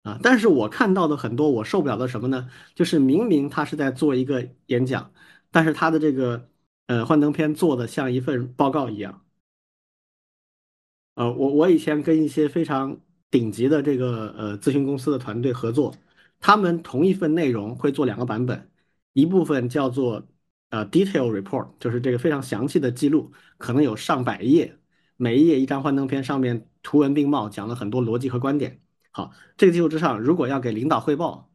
[0.05, 0.19] 啊。
[0.23, 2.49] 但是我看到的很多我受不了的什么呢？
[2.75, 5.13] 就是明明他是在做一个演讲，
[5.51, 6.49] 但是他的这个。
[6.89, 9.23] 呃，幻灯片做的像一份报告一样。
[11.17, 12.99] 呃，我我以前跟一些非常
[13.31, 15.95] 顶级的这个呃咨询公司的团队合作，
[16.41, 18.71] 他们同一份内容会做两个版本，
[19.13, 20.27] 一部分叫做
[20.71, 24.79] 呃 detail report，就是这个非常详细的记录，可能有上百页，
[25.17, 28.81] 每一页一张幻灯片，上面图文并茂，讲了很多逻辑和观点。
[29.11, 31.51] 好，这个基础之上，如果要给领导汇报，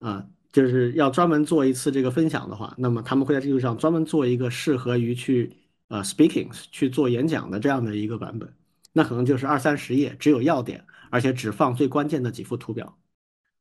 [0.00, 0.28] 啊。
[0.56, 5.52] 就是要专门做一次这个分享的话，那么他们会在这个上专门做一个适合于去
[5.88, 8.50] 呃 speaking 去做演讲的这样的一个版本，
[8.94, 12.96] 那可能就是二三十页，只有要点，而且只放最关键的几幅图表。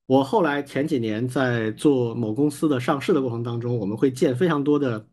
[0.06, 5.06] 我后来前几年在做某公司的上市的过程当中，我们会见非常多的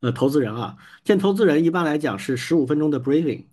[0.00, 3.44] 呃投资人啊，见投资人一般来讲是十五分钟的 briefing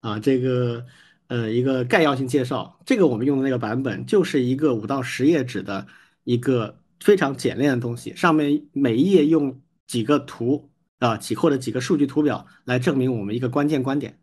[0.00, 0.84] 啊，这个
[1.28, 5.86] 呃一个概要性介绍，这个我们用的那个版本就是一个五到十页纸的。
[6.24, 14.18] 一个非常简练的东西，上面每一页用几个图啊，几或者几个数据图表来证明我们一个关键观点。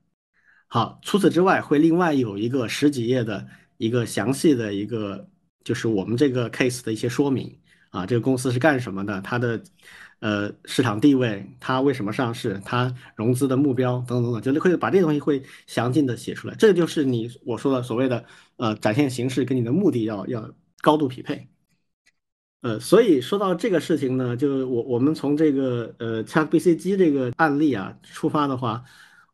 [0.67, 3.47] 好，除此之外，会另外有一个十几页的
[3.77, 5.27] 一个详细的一个，
[5.63, 7.57] 就是我们这个 case 的一些说明
[7.89, 9.61] 啊，这个公司是干什么的，它的
[10.19, 16.55] 呃市场地位，它为什么上市，它融资的目标等等等等，就是会把这些东西会详尽的写出来。
[16.55, 18.23] 这就是你我说的所谓的
[18.57, 20.49] 呃展现形式跟你的目的要要
[20.81, 21.47] 高度匹配。
[22.61, 28.83] 呃，所以说到这个事情呢，就我我们从这个呃 ChatBCG 这个案例啊出发的话，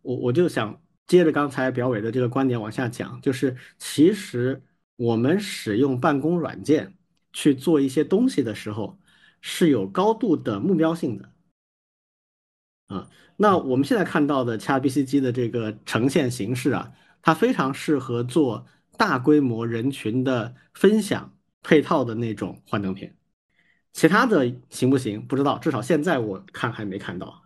[0.03, 4.61] 我我就想接着刚才表伟的这个观点往下讲，就是其实
[4.95, 6.95] 我们使用办公软件
[7.33, 8.99] 去做一些东西的时候，
[9.41, 11.31] 是有高度的目标性的。
[12.87, 16.91] 啊，那我们现在看到的 ChatBCG 的这个呈现形式啊，
[17.23, 18.67] 它非常适合做
[18.97, 21.34] 大规模人群的分享。
[21.67, 23.15] 配套的那种幻灯片，
[23.91, 25.25] 其他的行不行？
[25.25, 27.41] 不知道，至少现在我看还没看到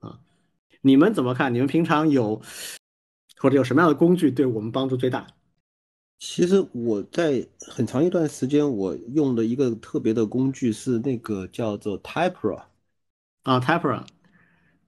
[0.00, 0.18] 啊。
[0.80, 1.54] 你们怎么看？
[1.54, 2.42] 你们平常有
[3.36, 5.28] 或者有什么样的工具对我们帮助最大？
[6.18, 12.64] 其实我在很长一段时间，我用的一个特别的工具是那个叫做 Typera
[13.44, 14.04] 啊，Typera，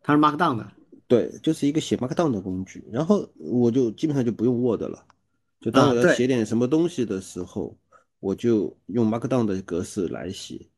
[0.02, 0.72] 它是 Markdown 的，
[1.06, 2.84] 对，就是一个写 Markdown 的工具。
[2.90, 5.04] 然后我就基本上就不用 Word 了，
[5.60, 7.76] 就当我要写点什么东西的时候。
[8.22, 10.68] 我就用 Markdown 的格式来写，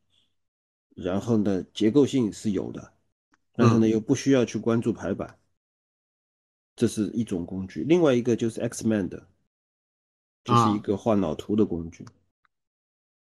[0.97, 2.95] 然后呢，结构性是有的，
[3.53, 5.39] 但是呢又不需要去关注排版，
[6.75, 7.85] 这是一种工具。
[7.85, 9.11] 另外一个就是 Xmind，
[10.43, 12.07] 就是一个画脑图的工具，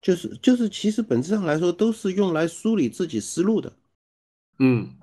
[0.00, 3.76] 就是就是其实本质上来说都是用来梳理自己思路的。
[4.60, 4.96] 嗯，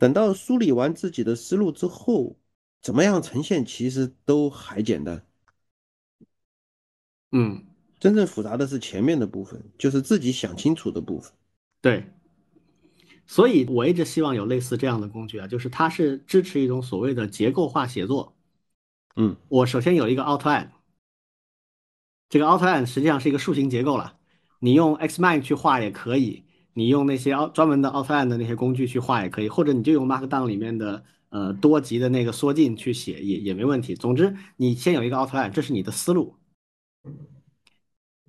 [0.00, 2.36] 等到梳理完自己的思路之后，
[2.82, 5.24] 怎么样呈现其实都还简单。
[7.30, 7.64] 嗯。
[8.04, 11.32] 真正复杂的是前面的部分，就是自己想清楚的部分。
[11.80, 12.04] 对，
[13.26, 18.36] 所以我一直希望有类似这样的工具啊，就是它是支持一种所谓的结构化写作。
[19.16, 20.68] 嗯，我首先有一个 Outline，
[22.28, 24.18] 这个 Outline 实际上是一个树形结构了，
[24.58, 26.44] 你用 Xmind 去画也可以，
[26.74, 33.94] 你用那些专门的 Outline 的那些工具去画也可以，或者你就用 Markdown 里面的呃多级的那个缩进去写也也没问题。
[33.94, 36.36] 总之，你先有一个 Outline，这是你的思路。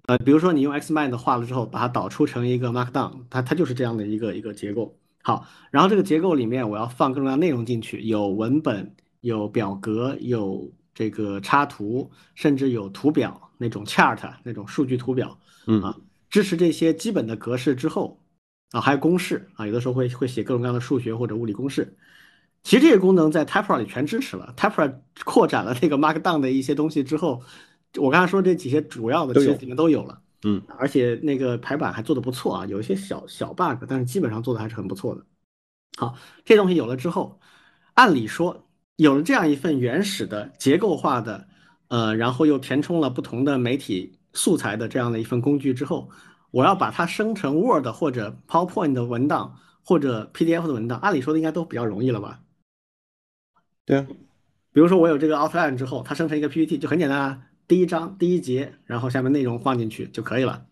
[0.08, 4.96] 呃，比如说你用 Xmind 画了之后，把它导出成一个 Markdown，它它就是这样的一个一个结构。
[5.24, 15.36] 好，然后这个结构里面我要放各种各样内容进去，有文本，有表格，有这个插图，甚至有图表那种 chart 那种数据图表，
[15.66, 15.98] 嗯啊，
[16.30, 18.20] 支持这些基本的格式之后，
[18.74, 21.98] 啊，还有公式啊，有的时候会会写各种各样的数学或者物理公式。
[22.62, 24.94] 其实这些功能在 Typera 里全支持了，Typera
[25.24, 27.42] 扩展了那个 Markdown 的一些东西之后。
[27.98, 35.26] 我刚才说这几些主要的其实里面都有了，嗯，而且那个排版还做的不错啊，有一些小小 bug，但是基本上做的还是很不错的。
[35.98, 37.40] 好，这东西有了之后，
[37.94, 38.68] 按理说
[38.98, 41.48] 有了这样一份原始的结构化的，
[41.88, 46.10] 呃，然后又填充了不同的媒体素材的这样的一份工具之后，
[46.52, 52.42] 我要把它生成 Word 或者 PowerPoint 的文档或者 PDF 的文档，按理说的应该都比较容易了吧？
[53.86, 54.08] 对啊，
[54.74, 57.42] 比如说我有这个 Outline 之后，它生成一个 PPT 就很简单啊。
[57.68, 60.68] 第一章第一节，然后下面内容放进去就可以了。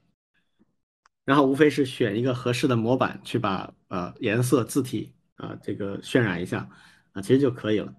[1.25, 6.69] 然后无非是选一个合适的模板，去把呃颜色、字体啊这个渲染一下
[7.13, 7.95] 啊，其实就可以了。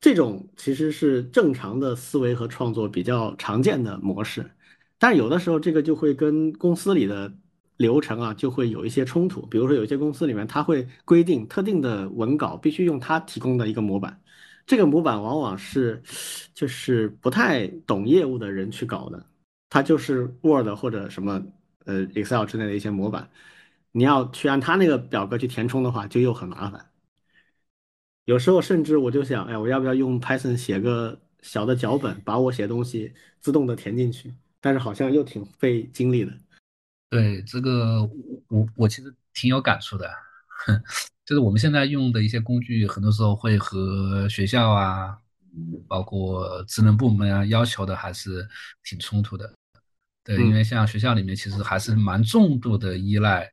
[0.00, 4.50] 这种其实是正常的思维和创作比较常见的模式，
[4.98, 7.32] 但是有的时候这个就会跟公司里的
[7.76, 9.46] 流程啊就会有一些冲突。
[9.46, 14.20] 比如说有些公司里面，它会规定特定的文稿必须用它提供的一个模板。
[14.68, 16.02] 这个模板往往是，
[16.52, 19.26] 就是不太懂业务的人去搞的，
[19.70, 21.42] 它就是 Word 或者什么
[21.86, 23.30] 呃 Excel 之类的一些模板，
[23.92, 26.84] 你要去按它那个表格去填充的话，就又很麻烦。
[28.26, 33.10] 有时候甚至我就想，哎，我要不要用 Python 写个小的脚本，把我写东西
[33.40, 34.34] 自动的填进去？
[34.60, 36.32] 但是好像又挺费精力的。
[37.08, 38.02] 对这个，
[38.48, 40.10] 我我其实挺有感触的。
[41.28, 45.14] 就是我们现在用的一些工具，很多时候会和学校啊，
[45.86, 48.48] 包括职能部门啊要求的还是
[48.82, 49.52] 挺冲突的。
[50.24, 53.52] 对，因为像学校里面其实还是蛮重度的依赖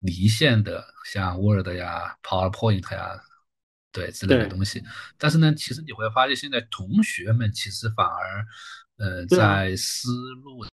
[0.00, 3.18] 离线的，像 Word 呀、PowerPoint 呀，
[3.90, 4.84] 对之类的东西。
[5.16, 8.46] 但是呢，其实你会发现，现在同学们其实反而，
[8.98, 10.10] 呃，在思
[10.44, 10.66] 路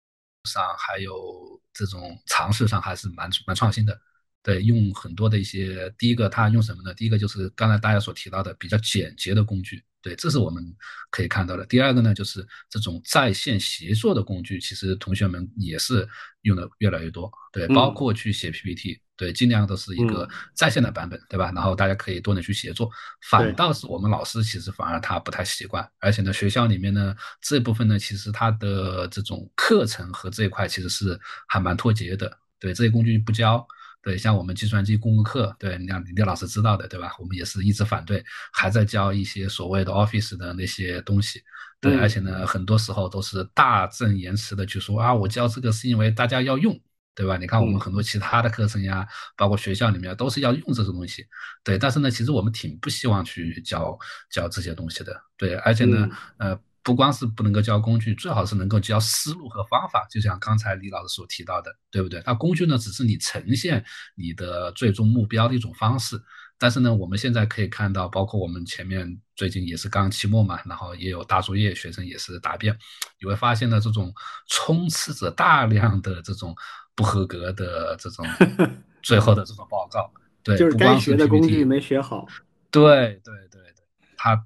[0.44, 3.98] 上还有这种尝试上还是蛮蛮创新的。
[4.44, 6.94] 对，用很多的一些，第一个他用什么呢？
[6.94, 10.62] 第一个就是刚才大家所提到的比较简洁的工具，对，这是我们
[11.10, 11.66] 可以看到的。
[11.66, 16.06] 第二个呢，就是这种在线协作的工具，其实同学们也是
[16.42, 21.50] 用的越来越多，对，包括去写 PPT，对，尽量都是一个在线的版本，对吧？
[21.56, 22.92] 然后大家可以多点去协作。
[23.30, 31.18] 反倒是我们老师其实反而他不太习惯，而且呢，学校里面呢这部分呢，其实他的这种课程和这一块其实是
[31.48, 33.66] 还蛮脱节的，对，这些工具不教。
[34.04, 37.16] 对，像我们计算机公共课，对，你像李烈老师知道的，对吧？
[37.18, 41.42] 我们也是一直反对，还在教一些所谓的 Office 的那些东西。
[41.80, 46.78] 对，而且呢，很多时候都是大正言辞的去说啊，我教这个是因为大家要用，
[47.16, 47.38] 对吧？
[47.38, 51.26] 你看我们很多其他的课程呀，包括学校里面都是要用这种东西。
[51.64, 53.98] 对，但是呢，其实我们挺不希望去教
[54.30, 55.18] 教这些东西的。
[55.38, 56.60] 对，而且呢，呃。
[56.84, 60.06] 不光是不能够教工具，最好是能够教思路和方法。
[60.12, 62.22] 就像刚才李老师所提到的，对不对？
[62.26, 63.84] 那工具呢，只是你呈现
[64.16, 66.22] 你的最终目标的一种方式。
[66.60, 72.78] 但是呢，我们现在可以看到，包括我们前面最近也是刚期末嘛，然后也有大作业，学生也是答辩，
[73.20, 74.14] 你会发现呢，这种
[74.48, 76.56] 充斥着大量的这种
[76.96, 78.26] 不合格的这种
[79.02, 80.12] 最后的这种报告。
[80.44, 82.26] 对，就是该学的工具没学好。
[82.70, 83.84] 对对对对，
[84.18, 84.46] 他。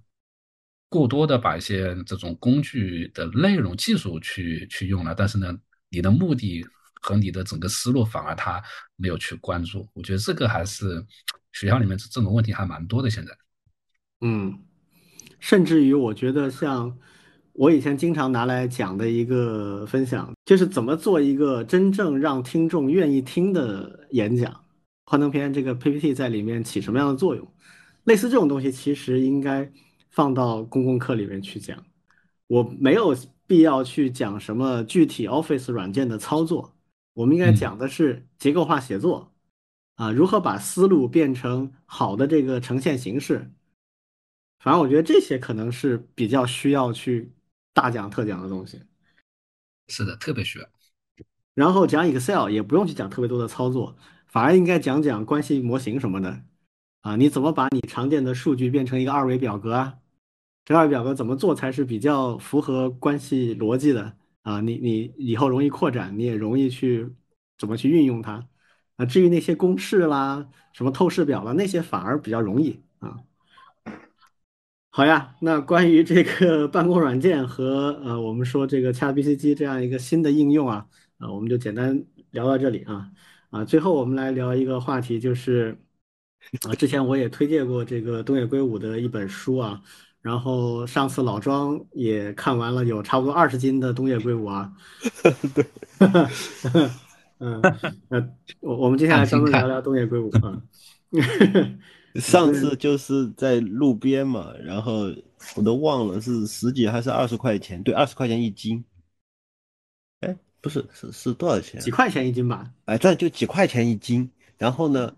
[0.89, 5.53] 过多的把一些这种工具的内容、技术去去用了，但是呢，
[5.89, 6.65] 你的目的
[7.01, 8.63] 和你的整个思路反而他
[8.95, 9.85] 没有去关注。
[9.93, 11.05] 我觉得这个还是
[11.51, 13.09] 学校里面这种问题还蛮多的。
[13.09, 13.37] 现在，
[14.21, 14.57] 嗯，
[15.41, 16.97] 甚至于我觉得像
[17.51, 24.63] 我以前经常拿来讲的一个分享，就是怎么做一个真正让听众愿意听的演讲。
[25.05, 27.45] 幻灯片这个 PPT 在里面起什么样的作用？
[28.05, 29.69] 类似这种东西，其实应该。
[30.17, 31.85] 放到公共课里面去讲，
[32.47, 33.15] 我没有
[33.45, 36.73] 必要去讲什么具体 Office 软件的操作，
[37.13, 39.31] 我们应该讲的是结构化写作，
[39.93, 43.51] 啊，如何把思路变成好的这个呈现形式。
[44.57, 47.31] 反正我觉得这些可能是比较需要去
[47.71, 48.81] 大讲特讲的东西。
[49.87, 50.65] 是的，特别需要。
[51.53, 53.95] 然后讲 Excel 也不用去讲特别多的操作，
[54.25, 56.41] 反而应该讲讲关系模型什么的，
[57.01, 59.99] 啊，你怎么把你常见的数据变成一个二维表格啊？
[60.67, 64.59] 这二表格怎么做才是比较符合关系逻辑的啊？
[64.59, 67.09] 你你以后容易扩展，你也容易去
[67.57, 68.45] 怎么去运用它
[68.97, 69.05] 啊？
[69.05, 73.15] 至于那些公式啦、什么透视表啦，那些反而比较容易啊。
[74.89, 80.85] 好呀，那关于这个办公软件和呃，我们说这个 ChatGPT 这样一个新的应用啊，
[81.17, 83.09] 啊，我们就简单聊到这里啊
[83.51, 83.63] 啊。
[83.63, 85.79] 最后我们来聊一个话题，就是
[86.67, 89.81] 啊，之前我也推荐过这个东野圭吾的一本书啊。
[90.27, 94.69] 然后上次老庄也看完了，有差不多二十斤的东野圭吾啊。
[95.55, 95.65] 对，
[97.39, 97.61] 嗯，
[98.09, 100.61] 呃，我我们接下来专门聊聊东野圭吾啊。
[102.15, 105.03] 上次就是在路边嘛，然后
[105.55, 108.83] 我都忘了是十几还是二十块钱，对，二十块钱一斤。
[110.19, 111.79] 哎，不是，是是多少钱？
[111.79, 112.69] 几块钱一斤吧？
[112.83, 114.29] 哎，这就几块钱一斤。
[114.57, 115.13] 然后呢？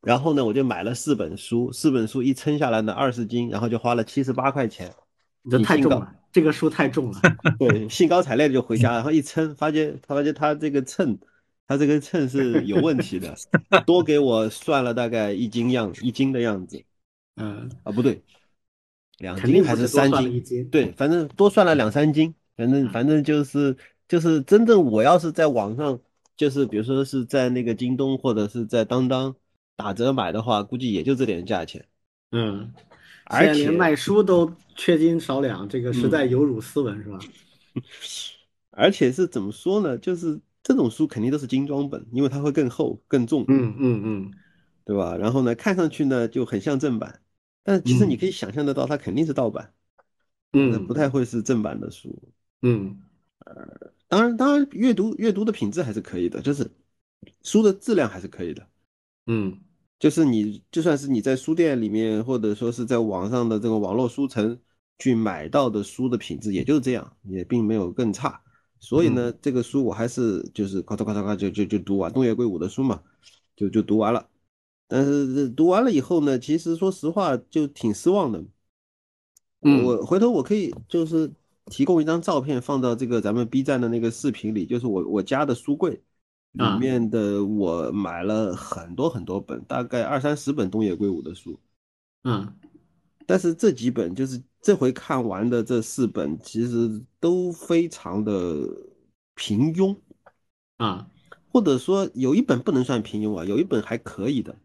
[0.00, 4.92] 然后呢，我就买了四本书，四本书一称下来呢，二十斤，然后就花了七十八块钱。
[5.50, 7.20] 这太重了，这个书太重了。
[7.58, 11.18] 对，兴高采烈的就回家，然后一称，发现他发现他这个秤，
[11.66, 13.34] 他这个秤是有问题的，
[13.86, 16.80] 多给我算了大概一斤样一斤的样子。
[17.36, 18.22] 嗯，啊不对，
[19.18, 20.68] 两斤还是三斤？
[20.70, 23.76] 对，反正多算了两三斤，反正反正就是
[24.06, 25.98] 就是真正我要是在网上，
[26.36, 29.34] 就是比如说是在那个京东或者是在当当。
[29.78, 31.86] 打折买的话，估计也就这点价钱。
[32.32, 32.74] 嗯，
[33.26, 37.18] 而且卖书都缺斤少两，这个实在有辱斯文，是吧？
[38.70, 39.96] 而且是怎么说呢？
[39.96, 43.44] 就是这种书肯定都是精装本，因为它会更厚、更重。
[43.46, 44.32] 嗯嗯嗯，
[44.84, 45.16] 对吧？
[45.16, 47.22] 然后呢，看上去呢就很像正版，
[47.62, 49.72] 但其实你可以想象得到，它肯定是盗版。
[50.54, 52.20] 嗯，不太会是正版的书。
[52.62, 53.00] 嗯，
[53.46, 56.68] 呃，当然，当然，阅读阅读的品质还是可以的，就是
[57.44, 58.66] 书的质量还是可以的。
[59.26, 59.56] 嗯。
[59.98, 64.56] 就是你，就算是你在书店里面，或者说是在网上的这个网络书城
[64.98, 68.40] 去买到的书的品质，也就是这样，也并没有更差。
[68.78, 73.02] 所以呢，这个书我还是就是咔嚓咔嚓咔就就就读完东野圭吾的书嘛，
[73.56, 74.28] 就就读完了。
[74.86, 78.44] 但是读完了以后呢，其实说实话就挺失望的。
[79.60, 81.28] 我回头我可以就是
[81.66, 86.00] 提供一张照片放到这个咱们 B 站的那个视频里，就是我我家的书柜。
[86.58, 91.58] 里面的我买了很多很多本，大概二三十本东野圭吾的书，
[92.24, 92.52] 嗯，
[93.26, 98.68] 但是这几本就是这回看完的这四本，其实都非常的
[99.36, 99.96] 平庸，
[100.78, 101.08] 啊，
[101.52, 104.56] 或者说有一本不能算平庸啊，有一本还可以的，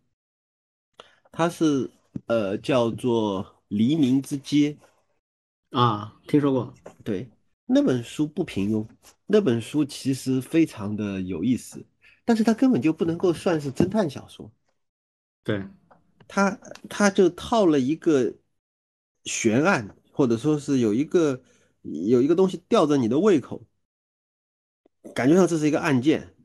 [1.31, 1.91] 它是
[2.25, 4.77] 呃叫做《黎明之街》，
[5.79, 6.73] 啊，听说过，
[7.03, 7.29] 对。
[7.65, 8.87] 那本书不平庸，
[9.25, 11.83] 那本书其实非常的有意思，
[12.25, 14.51] 但是它根本就不能够算是侦探小说。
[15.43, 15.65] 对，
[16.27, 16.59] 它
[16.89, 18.33] 它就套了一个
[19.23, 21.41] 悬案，或者说是有一个
[21.81, 23.65] 有一个东西吊着你的胃口，
[25.15, 26.35] 感觉上这是一个案件，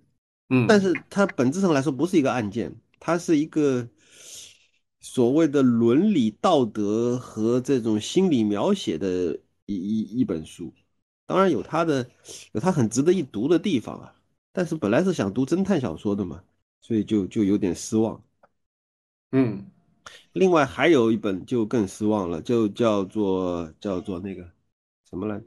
[0.51, 3.89] 嗯，但是它本质上来说不是一个案件，它是一个
[5.01, 10.73] 所谓的伦理道德和这种心理描写的一一一本书。
[11.29, 12.09] 当然有它的
[12.53, 14.15] 有它很值得一读的地方啊，
[14.51, 16.43] 但是本来是想读侦探小说的嘛，
[16.81, 18.25] 所以就就有点失望。
[19.33, 19.71] 嗯，
[20.33, 24.51] 另外还有一本就更失望了，就叫做叫做那个
[25.11, 25.43] 什么来，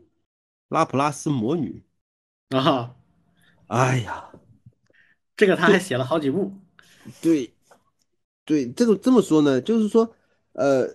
[0.68, 1.84] 拉普拉斯魔女。
[2.50, 2.96] 啊，
[3.66, 4.32] 哎呀，
[5.36, 6.54] 这个他还写了好几部。
[7.24, 7.52] 对，
[8.46, 10.14] 对，这个这么说呢，就是说，
[10.54, 10.86] 呃，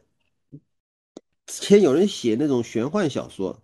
[1.45, 3.61] 之前有人写那种玄幻小说，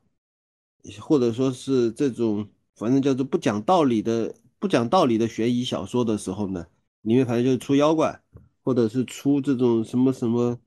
[1.00, 6.66] 或者说是这种反正叫做不讲道理的不讲道理的悬疑小说的时候呢，
[7.02, 8.20] 里面反正就是出妖怪，
[8.62, 10.58] 或者是出这种什么什么，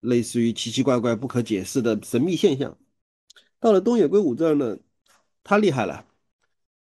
[0.00, 2.76] 类似于奇奇怪怪不可解释的神秘现象。
[3.58, 4.78] 到了东野圭吾这儿呢，
[5.42, 6.06] 他厉害了，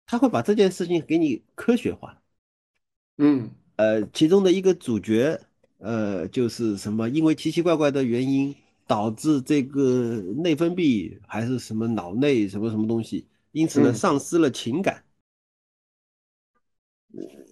[0.05, 2.21] 他会把这件事情给你科学化。
[3.17, 5.39] 嗯呃，其中的一个主角，
[5.79, 8.55] 呃，就是什么，因为奇奇怪怪的原因，
[8.91, 15.05] 导致这个内分泌还是什么脑内什么什么东西，因此呢，嗯丧失了情感。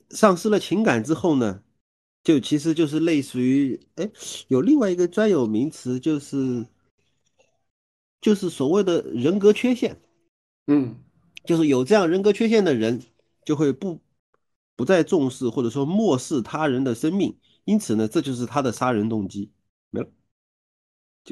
[0.09, 1.63] 丧失了情感之后呢，
[2.25, 4.11] 就其实就是类似于，哎，
[4.49, 6.65] 有另外一个专有名词，就是
[8.19, 10.01] 就是所谓的人格缺陷。
[10.67, 10.97] 嗯
[11.45, 13.01] 就是有这样人格缺陷的人，
[13.45, 14.01] 就会不
[14.75, 19.49] 不再重视或者说漠视他人的生命，因此呢，这就是他的杀人动机，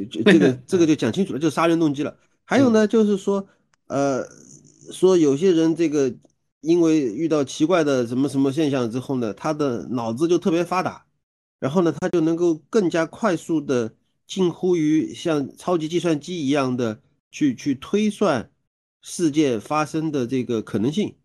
[0.05, 2.17] 就就这个 这个就讲清楚了，就是杀人动机了。
[2.45, 3.47] 还有呢，就是说，
[3.87, 4.23] 呃，
[4.91, 6.13] 说有些人这个
[6.61, 11.05] 因为遇到奇怪的什么什么现象之后呢，他的脑子就特别发达，
[11.59, 13.93] 然后呢，他就能够更加快速的，
[14.25, 18.51] 近乎于像超级计算机一样的去去推算。
[18.99, 21.15] 事件发生的这个可能性，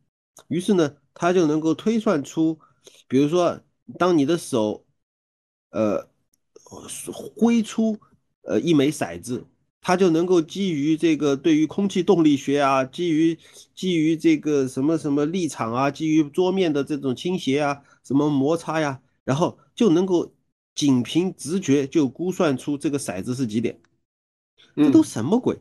[0.46, 2.60] 于是呢，他就能够推算出，
[3.08, 3.60] 比如说，
[3.98, 4.84] 当你的手，
[5.70, 6.08] 呃，
[7.34, 7.98] 挥出
[8.42, 9.46] 呃一枚骰子，
[9.80, 13.38] 它就能够基于这个对于空气动力学啊，基于
[13.74, 20.32] 基于这个什么什么立场啊，基于桌面的这种倾斜啊，什么摩擦呀，然后就能够
[20.74, 23.80] 仅凭直觉就估算出这个骰子是几点，
[24.76, 25.58] 这都什么鬼？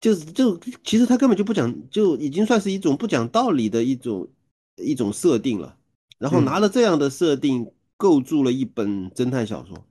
[0.00, 4.28] 就是就其实他根本就不讲，就已经算是一种不讲道理的一种
[4.76, 5.78] 一种设定了。
[6.18, 9.86] 然后拿了这样的设定构筑了一本侦探小说，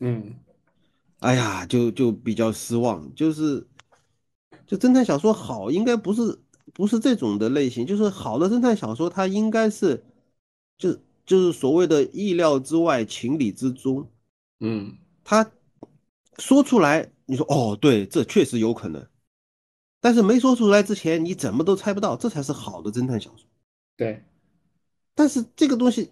[0.00, 0.34] 嗯，
[1.20, 3.14] 哎呀，就就比较失望。
[3.14, 3.66] 就是
[4.66, 6.38] 就侦探小说好，应该不是
[6.74, 10.04] 不是这种的类型，就是好的侦探小说，它应该是
[10.76, 14.10] 就就是所谓的意料之外，情理之中。
[14.60, 15.50] 嗯，他
[16.38, 19.06] 说出来，你说哦，对，这确实有可能。
[20.00, 23.46] 但是没说出来之前，你怎么都猜不到，这才是好的侦探小说。
[23.96, 24.22] 对。
[25.14, 26.10] 但是这个东西，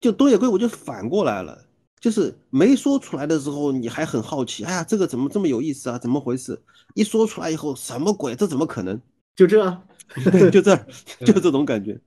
[0.00, 1.66] 就东野圭吾就反过来了，
[2.02, 5.98] 就是没说出来的时候，你还很好奇，哎呀，这个怎么这么有意思啊？
[5.98, 6.60] 怎么回事？
[6.96, 8.34] 一说出来以后，什么鬼？
[8.34, 9.00] 这怎么可能？
[9.36, 9.82] 就这，
[10.32, 10.76] 对，就这，
[11.24, 12.00] 就这种感觉。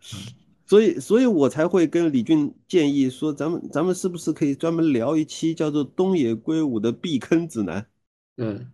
[0.68, 7.88] 所以，所以我才会跟李俊建议说，咱们咱们是不是可以专门聊一期叫做东野圭吾的避坑指南？
[8.36, 8.70] 嗯。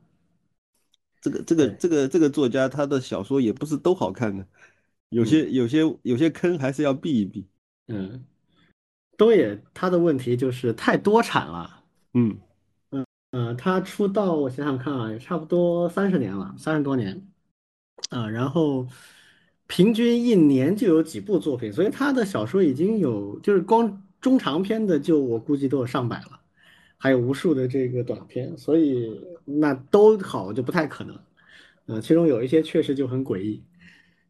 [1.22, 4.48] 这个这个这个这个作家，他的小说也不是都好看的，
[5.10, 7.46] 有些有些有些坑还是要避一避。
[7.88, 8.26] 嗯，
[9.22, 11.84] 东野他的问题就是太多产了。
[12.16, 12.40] 嗯
[12.90, 17.24] 嗯嗯，他出道我想想看啊，也差不多三十年了，三十多年
[18.10, 18.88] 啊，然后
[19.68, 26.40] 平均一年就有几部作品，所以他的小说已经有就是光中长篇的就我估计都有上百了。
[26.98, 31.16] 还有无数的这个短篇，所以那都好就不太可能，
[31.86, 33.64] 呃，其中有一些确实就很诡异，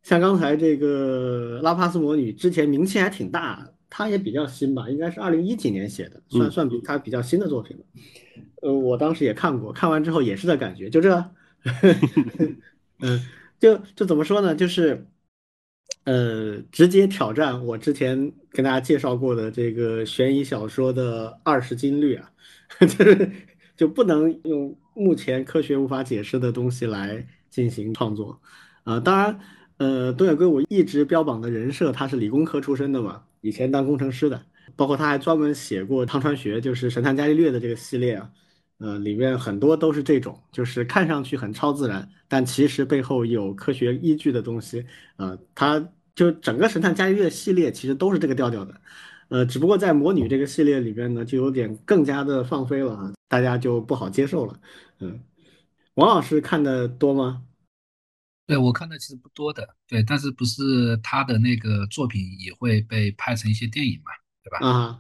[0.03, 7.83] 像刚才这个拉帕斯魔女之前名气还挺大，她也比较新吧，应该是二零一几年写的，算算比他比较新的作品了。
[8.63, 11.31] 呃，我当时也看过，看完之后也是这感觉，就这，
[13.01, 13.19] 嗯，
[13.59, 15.05] 就就怎么说呢，就是
[16.05, 22.31] 呃，直接挑战我之前跟大家介绍过的这个悬疑小说的二十金律啊。
[22.79, 23.29] 就是
[23.75, 28.39] 就不能用目前科学无法解释的东西来进行创作，
[28.85, 29.39] 啊，当然，
[29.75, 34.41] 呃，东野圭吾一直标榜的人设，他是理工科出身的嘛，以前当工程师的，
[34.75, 38.31] 包括他还专门写过汤川学，就是神探伽利略的这个系列啊，
[38.77, 44.85] 呃，里面很多都是这种，就是看上去很超自然，但其实背后有科学依据的东西，
[45.17, 48.79] 啊，他就整个神探伽利略系列其实都是这个调调的。
[49.29, 54.59] 呃，只不过在魔女这个系列里边呢，就有点更加的放飞了啊，大家就不好接受了。
[54.99, 55.19] 嗯，
[55.95, 57.41] 王老师看的多吗？
[58.51, 64.11] 对我看的其实不多的，对，但是不是他的那个作品也会被拍成一些电影嘛，
[64.43, 64.67] 对吧？
[64.67, 64.99] 啊，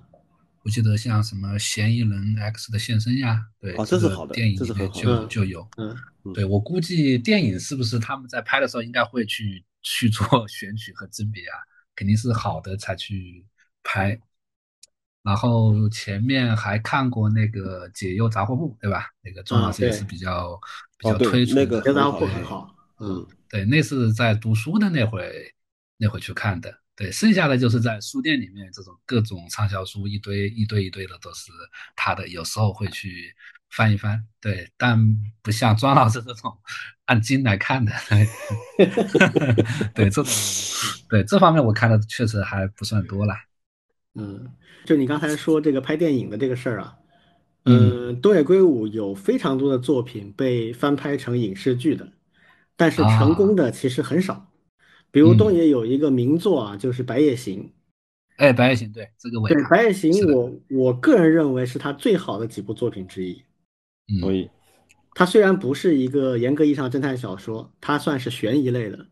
[0.63, 5.67] 我记得像什么《嫌疑人 X 的现身》呀，对，哦这是好的电影里面就就有。
[5.75, 5.93] 嗯
[6.33, 11.57] 对我估计电影是不是他们在拍的时候应该会去去做 选取和甄别啊？
[11.93, 13.45] 肯定是好的才去
[13.83, 14.17] 拍。
[15.23, 19.07] 然后前面还看过那个《解忧杂货铺》，对吧？
[19.21, 20.59] 那个钟老师也是比较
[20.97, 21.61] 比较推崇的。
[21.63, 25.53] 那个这张很好很不很好，嗯对，那是在读书的那会
[25.97, 26.73] 那会去看的。
[26.95, 31.51] 对，剩下的就是在书店里面这种各种畅销书，一堆一堆一堆的都是
[31.95, 33.33] 他的，有时候会去
[33.71, 34.23] 翻一翻。
[34.39, 34.97] 对，但
[35.41, 36.55] 不像庄老师这种
[37.05, 37.91] 按斤来看的。
[39.93, 40.25] 对，这种
[41.09, 43.35] 对这方面我看的确实还不算多啦。
[44.13, 44.49] 嗯，
[44.85, 46.95] 就你刚才说这个拍电影的这个事儿啊，
[47.65, 52.11] 嗯，东野圭吾有非常多的作品被翻拍成影视剧的，
[52.81, 54.51] 但是成功的其实很少。
[55.11, 57.59] 比如东野有一个名作啊，就是《白夜行》。
[58.37, 63.39] 哎，白夜行，对这个我也对，《白夜行我我个人认为是他最好的几部作品之一。
[64.11, 64.49] 嗯，所以
[65.13, 69.05] 它虽然不是一个严格意义上侦探小说，它算是悬疑类的。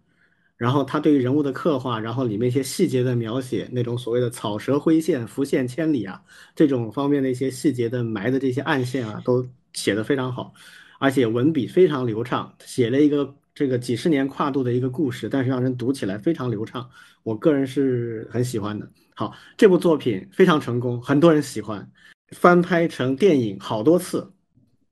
[0.57, 6.19] 然后它对于人物的刻画，然后里面一些细节的描写，那种所谓的草蛇灰线、浮现千里啊，
[6.55, 10.53] 这种方面的一些细节的埋的这些暗线啊，都写得非常好，
[10.99, 16.89] 而且文笔非常流畅，写了一个这个几十年跨度的一个故事，但是让人读起来非常流畅，
[17.23, 18.89] 我个人是很喜欢的。
[19.13, 21.85] 好，这部作品非常成功，很多人喜欢，
[22.31, 24.31] 翻拍成电影好多次。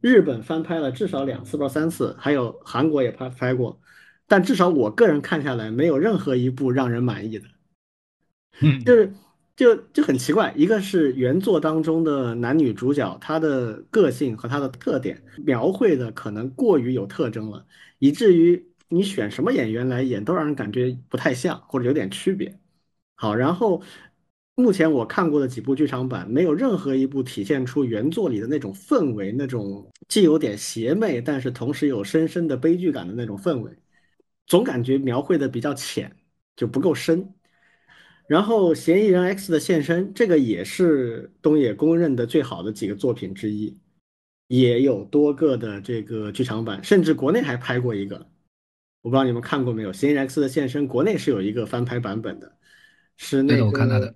[0.02, 3.80] 日本翻拍了至少两次，不知道三次，还有韩国也拍拍过，
[4.28, 7.46] 但至少我个人看下来，没有任何一部让人满意的。
[8.60, 9.14] 嗯就是
[9.56, 17.66] 就就很奇怪，一个是原作当中的男女主角，他的个性和他的特点描绘的可能过于有特征了，
[18.00, 22.60] 以至于你选什么演员来演，都让人感觉不太像，或者有点区别。
[23.16, 23.82] 好，然后
[24.56, 33.72] 目前我看过的几部剧场版，没有任何一部体现出原作里的那种氛围，那种既有点邪魅，但是同时有深深的悲剧感的那种氛围，
[34.46, 36.16] 总感觉描绘的比较浅，
[36.56, 37.34] 就不够深。
[38.28, 43.78] 然后《嫌疑人 X 的现身》这个也是东野公认的最好的几个作品之一，
[44.48, 48.16] 也有多个的这个剧场版，甚至国内还拍过一个，
[49.02, 52.58] 我不知道你们看过没有，《嫌疑人 X 的现身》国内是有一个翻拍版本的，
[53.18, 54.16] 是那对的我看到个的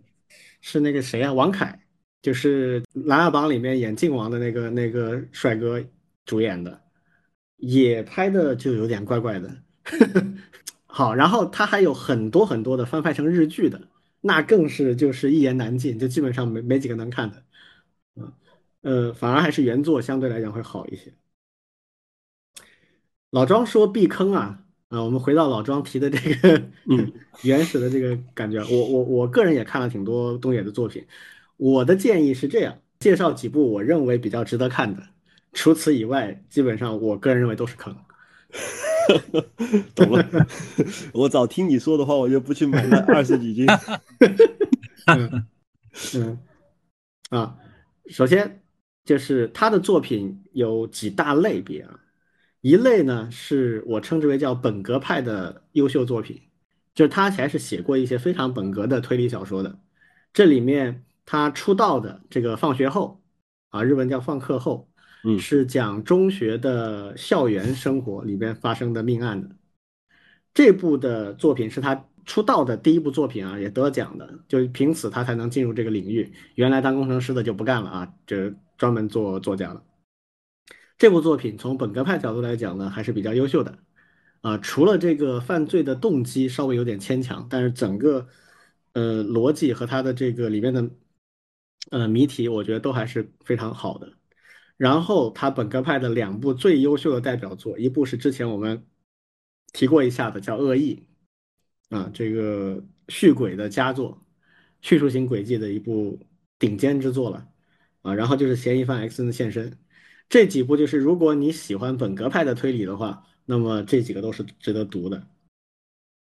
[0.62, 1.80] 是那个谁啊，王凯，
[2.22, 5.84] 就是《琅琊榜》里面演靖王的那个那个帅哥
[6.26, 6.82] 主演的，
[7.58, 9.58] 也拍的就有点怪怪的。
[10.86, 13.82] 好，然后他还有很多很多的翻拍成日剧的。
[14.24, 17.44] 那更是就是一言难尽，就基本上没没几个能看的，嗯
[18.82, 21.14] 呃，反而还是原作相对来讲会好一些。
[23.30, 27.12] 老庄说避坑啊，啊，我们回到老庄提的这个嗯
[27.44, 31.06] 原始的这个感觉，我我我个人也看了挺多东野的作品，
[31.58, 35.02] 我的建议是这样，介绍几部我认为比较值得看的，
[35.54, 37.96] 除此以外，基本上我个人认为都是坑。
[39.96, 40.26] 懂了。
[41.14, 43.66] 我早听你说的话，我就不去买那二十几斤。
[45.08, 45.46] 嗯
[46.16, 46.40] 嗯
[47.30, 47.58] 啊，
[48.08, 48.61] 首先
[49.12, 52.00] 就是他的作品有几大类别啊，
[52.62, 56.40] 一类呢是我称之为叫本格派的优秀作品，
[56.96, 59.78] 就是他还是写过一些非常本格的推理小说的。
[60.32, 63.22] 这里面他出道的这个放学后
[63.72, 64.88] 啊，日文叫放课后，
[65.26, 69.54] 嗯是讲中学的校园生活里边发生的命案的。
[70.54, 76.32] 这部的作品是他出道的第一部作品啊，也得奖的，就凭此他才能进入这个领域。
[76.56, 79.84] 原来当工程师的就不干了啊，这专门做作家了。
[80.98, 83.78] 这部作品从本格派角度来讲呢，还是比较优秀的
[84.42, 84.58] 啊。
[84.58, 88.28] 除了这个犯罪的动机稍微有点牵强，但是整个
[88.94, 90.90] 呃逻辑和它的这个里面的
[91.92, 94.14] 呃谜题，我觉得都还是非常好的。
[94.78, 98.84] 然后他本格派的两部最优秀的代表作，一部是之前我们
[99.74, 101.06] 提过一下的，叫《恶意》，
[101.96, 104.26] 啊，这个续轨的佳作，
[104.82, 106.20] 叙述型轨迹的一部
[106.58, 107.48] 顶尖之作了，
[108.02, 109.78] 啊，然后就是嫌疑犯 X 的现身，
[110.30, 115.28] 这几部就是如果你喜欢本格派的推理的话，那么这几个都是值得读的，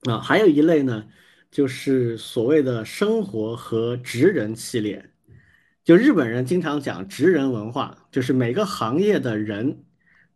[0.10, 1.06] 啊，还有一类呢，
[1.52, 5.10] 就是所谓的生活和职人系列。
[5.84, 9.86] 就日本人经常讲职人文化，就是每个行业的人，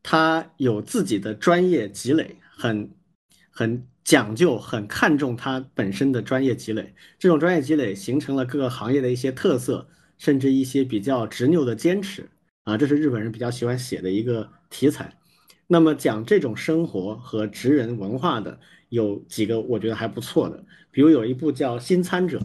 [0.01, 2.89] 他有自己的专业积累，很
[3.51, 6.95] 很讲究，很看重他本身的专业积累。
[7.19, 9.88] 这种专业积累形成了各个行业的一些特色，
[10.23, 12.25] 甚至一些比较执拗的坚持
[12.63, 15.13] 啊，这是日本人比较喜欢写的一个题材。
[15.67, 22.39] 那么讲这种生活和职人文化的有几个我觉得还不错的，比如有一部叫《新参者》，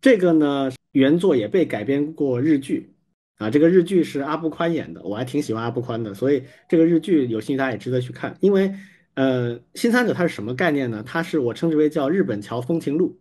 [0.00, 2.94] 这个呢原作也被改编过日剧，
[3.36, 8.34] 啊，这个日剧是阿部宽演的，我还挺喜欢阿部宽的，所以这个日剧有兴趣大家也值得去看。
[8.40, 8.72] 因为
[9.12, 11.02] 呃，《新参者》它是什么概念呢？
[11.04, 13.20] 它是我称之为叫日本桥风情录，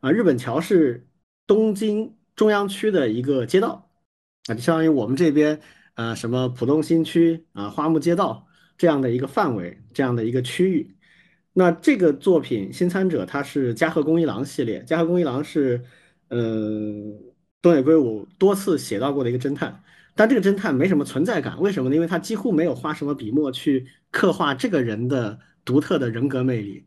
[0.00, 1.06] 啊，日本桥是
[1.46, 3.90] 东京中央区的一个街道，
[4.46, 5.60] 啊，就相当于我们这边
[5.94, 8.46] 呃什么浦东新区啊花木街道。
[8.78, 10.96] 这样的一个范围，这样的一个区域，
[11.52, 15.84] 那这个作品《新参者》它是加贺恭一郎系列，加贺恭一郎是，
[16.30, 17.14] 嗯，
[17.60, 19.84] 东野圭吾多次写到过的一个侦探，
[20.16, 21.94] 但这个侦探没什么存在感，为什么呢？
[21.94, 26.84] 因为他几乎没有花什么笔墨去刻画这个人的独特的人格魅力，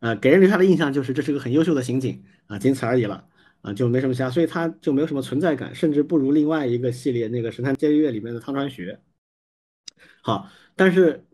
[0.00, 3.24] 呃，给人留下的印象就是这是个很优秀的刑警啊，仅此而已了，
[3.62, 9.00] 啊，就没什么其他，所以他就没有什么存在感，甚至不如另外一个系列那个《神探伽利略》里面的汤川学，
[10.22, 11.24] 好，但是。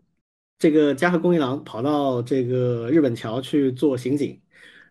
[0.57, 4.41] 这个加贺恭一郎跑到这个日本桥去做刑警，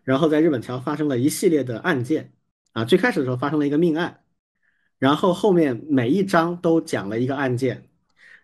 [0.03, 2.33] 然后在日本桥发生了一系列的案件
[2.73, 2.85] 啊。
[2.85, 4.21] 最开始的时候发生了一个命案，
[4.99, 7.89] 然后后面每一章都讲了一个案件，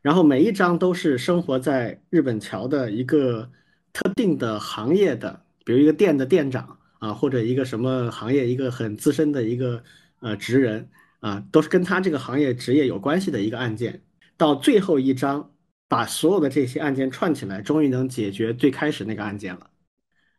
[0.01, 3.51] 然后每一章都是生活在日本桥的一个
[3.93, 9.83] 特定的行业的，比如一个店的店长啊，或者一个什么行业一个很资深的一个
[10.21, 14.01] 呃职人啊，都是跟他这个行业职业有关系的一个案件。
[14.37, 15.49] 到最后一章。
[15.91, 19.69] 把所有的这些案件串起来，终于能解决最开始那个案件了。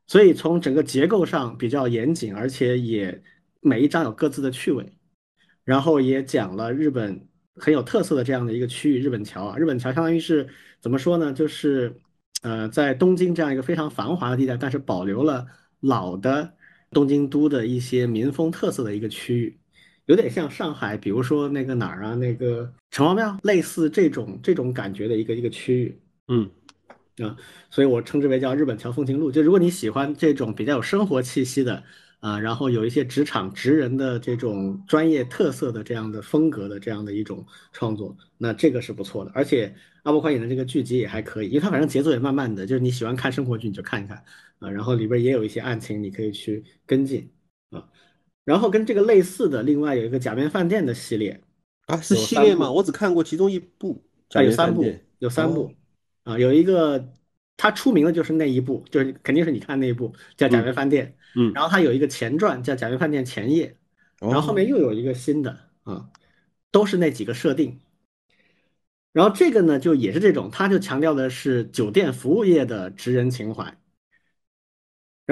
[0.07, 3.23] 所以从整个结构上比较严谨，而且也
[3.61, 4.97] 每一章有各自的趣味，
[5.63, 9.59] 然后也讲了日本很有特色的这样的一个区域——日本桥啊。
[9.59, 10.49] 日本桥相当于是
[10.81, 11.35] 怎么说呢？
[11.35, 12.01] 就是
[12.41, 15.47] 呃，在东京这样一个非常繁华的地带，但是保留了
[15.83, 16.55] 老的
[16.91, 19.59] 东京都的一些民风特色的一个区域。
[20.07, 26.51] 有点像上海，比如说那个哪儿啊，那个城隍庙，类似这种这种感觉的一个一个区域，嗯，
[27.25, 27.37] 啊，
[27.71, 29.31] 所以我称之为叫日本桥风情路。
[29.31, 31.81] 就如果你喜欢这种比较有生活气息的
[32.19, 39.31] 啊，然后有一些职场职人的这种专业特色的这样的风格的这样的一种创作，那这个是不错的。
[39.35, 39.73] 而且
[40.03, 44.21] 阿波宽演的这个剧集也还可以，因为他反正节奏也慢慢的，就是你喜欢看生活剧你就看一看
[44.63, 47.31] 啊，然后里边也有一些案情你可以去跟进
[47.71, 47.87] 啊。
[48.45, 51.41] 然后跟这个类似的，另外有一个假面饭店的系列
[51.87, 52.71] 啊，是系列吗？
[52.73, 54.03] 我只看过其中一部。
[54.35, 54.83] 啊，有三部，
[55.19, 55.75] 有三部
[56.25, 57.13] 啊，有一个
[57.59, 61.07] 它出名的就是那一部，就是肯定是你看那一部叫《假面饭店》。
[61.39, 61.53] 嗯。
[61.53, 63.77] 然后它有一个前传叫《假面饭店前夜》，
[64.27, 66.09] 然后后面又有一个新的啊，
[66.71, 67.79] 都是那几个设定。
[69.13, 73.77] 然后这个呢，就也是这种，它就强调的是酒店服务业的职人情怀。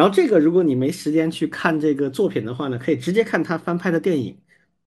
[0.00, 4.40] 然后这个，如果你没时间去看这个作品的话呢，可以直接看他翻拍的电影，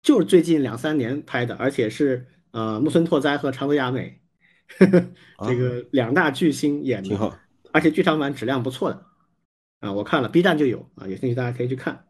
[0.03, 4.23] 就是最近两三年拍的，而且是呃木村拓哉和长泽雅美
[4.79, 5.07] 呵呵
[5.47, 7.39] 这个两大巨星演的，挺好，
[7.73, 9.05] 而且剧场版质量不错的
[9.81, 12.07] 啊，我看了 B 站就有啊，有兴趣大家可以去看。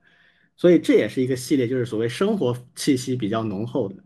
[0.56, 3.96] 所以这也是一个系列，就是所谓生活气息比较浓厚的。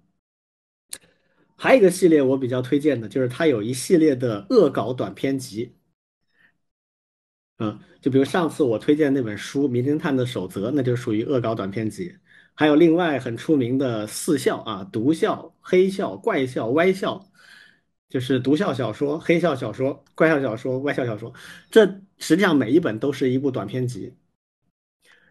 [1.54, 5.75] 还有一个系列我比较推荐的，就是它有一系列的恶搞短片集。
[7.58, 12.14] 嗯，就比如上次我推荐那本书《名侦探的守则》，那就属于恶搞短篇集。
[12.54, 17.26] 还有另外很出名的四笑啊，毒笑、黑笑、怪笑、歪笑，
[18.10, 21.32] 就是毒笑小说、黑笑小说、怪笑小说、歪笑小说。
[21.70, 21.86] 这
[22.18, 24.12] 实际上每一本都是一部短篇集。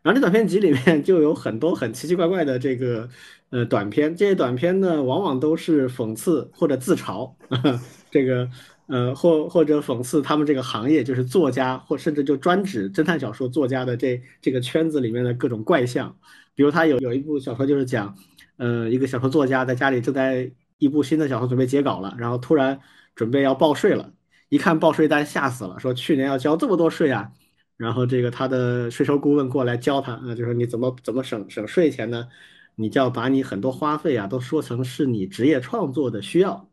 [0.02, 3.08] 然后这短篇集里面 就有很多很奇奇怪怪的这个
[3.52, 7.32] 呃短片，这些短片呢往往都是讽刺或者自嘲
[8.10, 8.50] 这个。
[8.88, 16.16] 呃，或或者讽刺他们这个行业，就是作家，或甚至就专指侦探小说作家的这这个圈子里面的各种怪象。
[16.54, 18.16] 比如他有有一部小说，就是讲，
[18.58, 22.80] 呃，一个小说作家在家里正在一部新的小说准备截稿了，然后突然
[23.16, 24.14] 准备要报税了，
[24.50, 27.32] 一看报税单吓死了，说去年要交这么多税啊。
[27.78, 32.28] 然后这个他的税收顾问过来教他，啊，就说你怎么怎么省省税钱呢？
[32.76, 36.70] 你就要把你很多花费啊都说成是你职业创作的需要，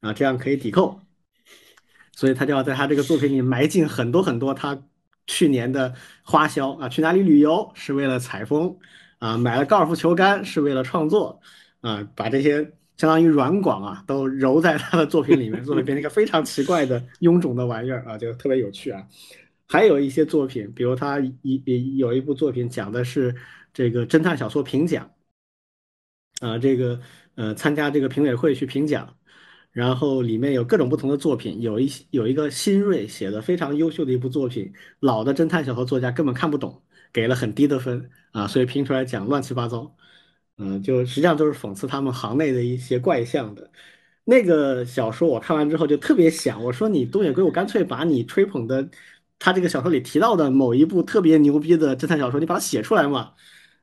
[0.00, 1.00] 啊，这样可以抵扣。
[2.16, 4.80] 所以他就要在他这个作品里埋进很多很多他
[5.26, 5.92] 去年的
[6.22, 8.76] 花销啊，去哪里旅游是为了采风
[9.18, 11.40] 啊，买了高尔夫球杆是为了创作
[11.80, 12.62] 啊，把这些
[12.96, 19.04] 相当于软广啊都揉在他的作品里面，作品变成一个非常奇怪的臃肿的玩意儿啊，就特别有趣啊。
[19.66, 23.34] 还有一些作品，比如他一有一部作品讲的是
[23.72, 25.10] 这个侦探小说评奖
[26.40, 27.00] 啊，这个
[27.34, 29.16] 呃参加这个评委会去评奖。
[29.74, 36.80] 然后里面有各种不同的作品，有一有一个新锐写的非常优秀的一部作品，老的侦探小说作家根本看不懂，
[37.12, 39.94] 给了很低的分啊，所以评出来讲乱七八糟，
[40.58, 43.70] 嗯，就实际上都是讽刺他们行内的一些怪象的。
[44.24, 48.88] 那个小说我看完之后就特别想，我说你东野圭吾干脆把你吹捧的
[49.38, 53.32] 他这个小说里提到的某一部特别牛逼的侦探小说，你把它写出来嘛。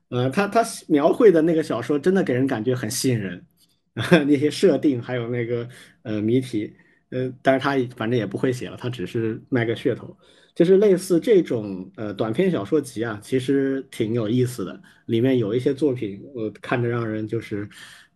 [0.09, 3.45] 呃，他他描绘的那个小说真的给人感觉很吸引人，
[3.93, 5.67] 那些设定还有那个
[6.03, 6.73] 呃谜题，
[7.09, 10.17] 呃，但是他反正也不会写了，他只是卖个噱头。
[10.53, 17.69] 就是类似这种呃短篇小说集啊，其实挺有意思的，里面有一些作品，我看着让人就是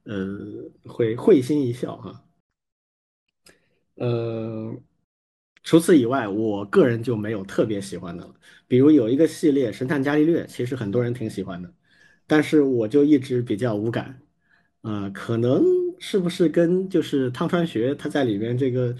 [0.03, 0.37] 呃
[0.85, 2.25] 会会心一笑哈。
[3.95, 4.75] 呃，
[5.63, 8.35] 除此以外，我个人就没有特别喜欢的了。
[8.67, 11.73] 比如有一个系列《神探伽利略》，其实很多人挺喜欢的。
[12.27, 14.19] 但是我就一直比较无感，
[14.85, 15.63] 啊，可能
[15.99, 18.95] 是不是跟就是汤川学他在里面这个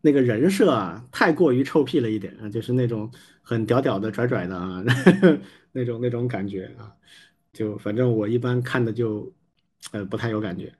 [0.00, 3.10] 那个人设啊，太过于臭屁了一点啊，就是那种
[3.42, 4.82] 很屌屌的拽拽的啊，
[5.72, 6.90] 那种那种感觉啊，
[7.52, 9.30] 就反正我一般看的就
[9.92, 10.72] 呃不太有感觉。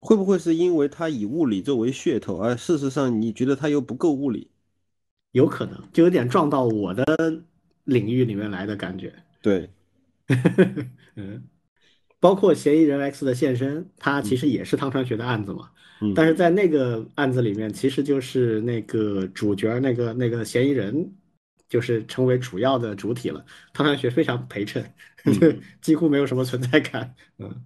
[0.00, 4.50] 会不会是因为他以物理作为噱头，而事实上你觉得他又不够物理？
[5.32, 7.04] 有可能，就有点撞到我的
[7.84, 9.12] 领域里面来的感觉。
[9.40, 9.70] 对。
[11.16, 11.42] 嗯，
[12.26, 15.70] 包括嫌疑人 X 的现身，他其实也是汤川学的案子嘛。
[16.00, 21.14] 嗯，但是在那个案子里面，其实就是那个主角，那个那个嫌疑人，
[21.68, 23.46] 就是成为主要的主体了。
[23.72, 24.92] 汤川学非常陪衬，
[25.80, 27.14] 几乎没有什么存在感。
[27.38, 27.62] 嗯，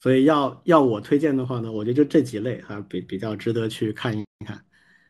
[0.00, 4.60] 所以要要我推荐的话呢，我觉得就这几类哈，比比较值得去看一看。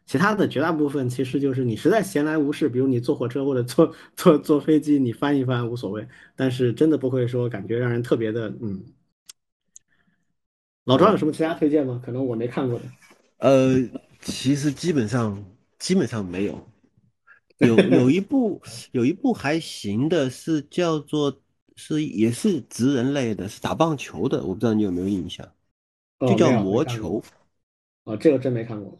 [0.09, 6.09] 其他的绝大部分其实就是你实在闲来无事，比如你坐火车或者坐坐坐飞机，你翻一翻无所谓。
[6.35, 8.83] 但是真的不会说感觉让人特别的嗯。
[10.85, 12.01] 老庄有什么其他推荐吗？
[12.03, 12.87] 可能我没看过的。
[13.37, 13.77] 呃，
[14.23, 15.45] 其实基本上
[15.79, 16.67] 基本上没有。
[17.59, 18.63] 有有一部
[18.93, 21.43] 有一部还行的是叫做
[21.77, 25.47] 是也是职人类的，是打棒球的，我不知道你有没有印象，
[26.21, 27.23] 就叫魔球。
[28.05, 28.99] 哦，这个真没看过。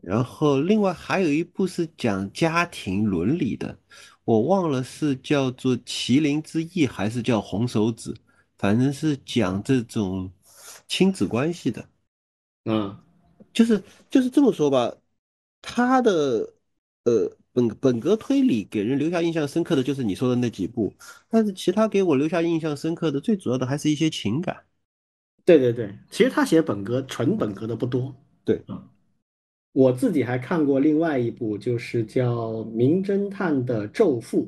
[0.00, 3.78] 然后，另外还有一部是讲家庭伦理的，
[4.24, 8.12] 我忘了是叫做《麒麟之翼》还是叫《红手指》，
[8.58, 10.32] 反正是讲这种
[10.88, 11.88] 亲子关系的。
[12.64, 12.96] 嗯，
[13.52, 14.92] 就是就是这么说吧，
[15.60, 16.54] 他的
[17.04, 20.92] 呃本本格推理给人留下印象深刻的就是你说的那几部，
[21.28, 24.64] 但是其他给我留下印象深刻的，最主要的还是一些情感。
[25.44, 28.14] 对对对，其实他写本格纯本格的不多。
[28.44, 28.88] 对，嗯。
[29.72, 34.44] 我自己还看过另外一部，就是叫《名侦探的咒缚》。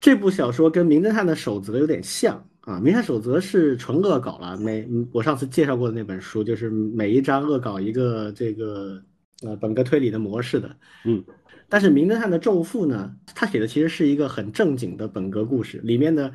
[0.00, 9.00] 这部小说跟《名侦探的守则》有点像啊，《名侦探守则》是纯恶搞了，每我上次介绍过的那本书，就是每一章恶搞一个这个
[9.42, 10.76] 呃本格推理的模式的。
[11.04, 11.24] 嗯，
[11.68, 16.32] 但是《名侦探的咒缚》呢，他写的其实是一个很正经的本格故事，里面呢，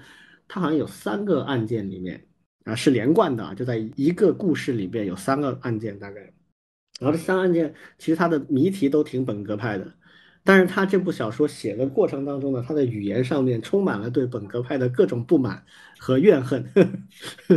[0.48, 2.26] 他好像有三个案件，里面
[2.64, 6.34] 啊是连贯的，就在一个故事里边有三个案件，大概。
[7.00, 9.94] 然后这三个案件其实它的谜题都挺本格派的，
[10.44, 15.64] 但是他这部小说写的过程当中呢，他的语言上面充满了对本格派的各种不满
[15.98, 16.66] 和怨恨。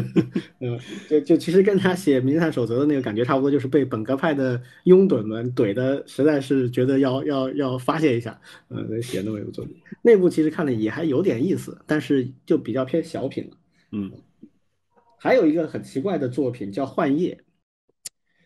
[0.61, 0.79] 嗯，
[1.09, 9.75] 就就其实跟他写《名探守则》的那个感觉差不多，就是被本格派的拥趸们怼的，实在是觉得要要要发泄一下，嗯，写那么一部作品。
[10.03, 13.57] 那部其实看了也还有点意思，但是就比较偏小品了。
[13.93, 14.13] 嗯，
[15.19, 17.35] 还有一个很奇怪的作品叫《幻夜》。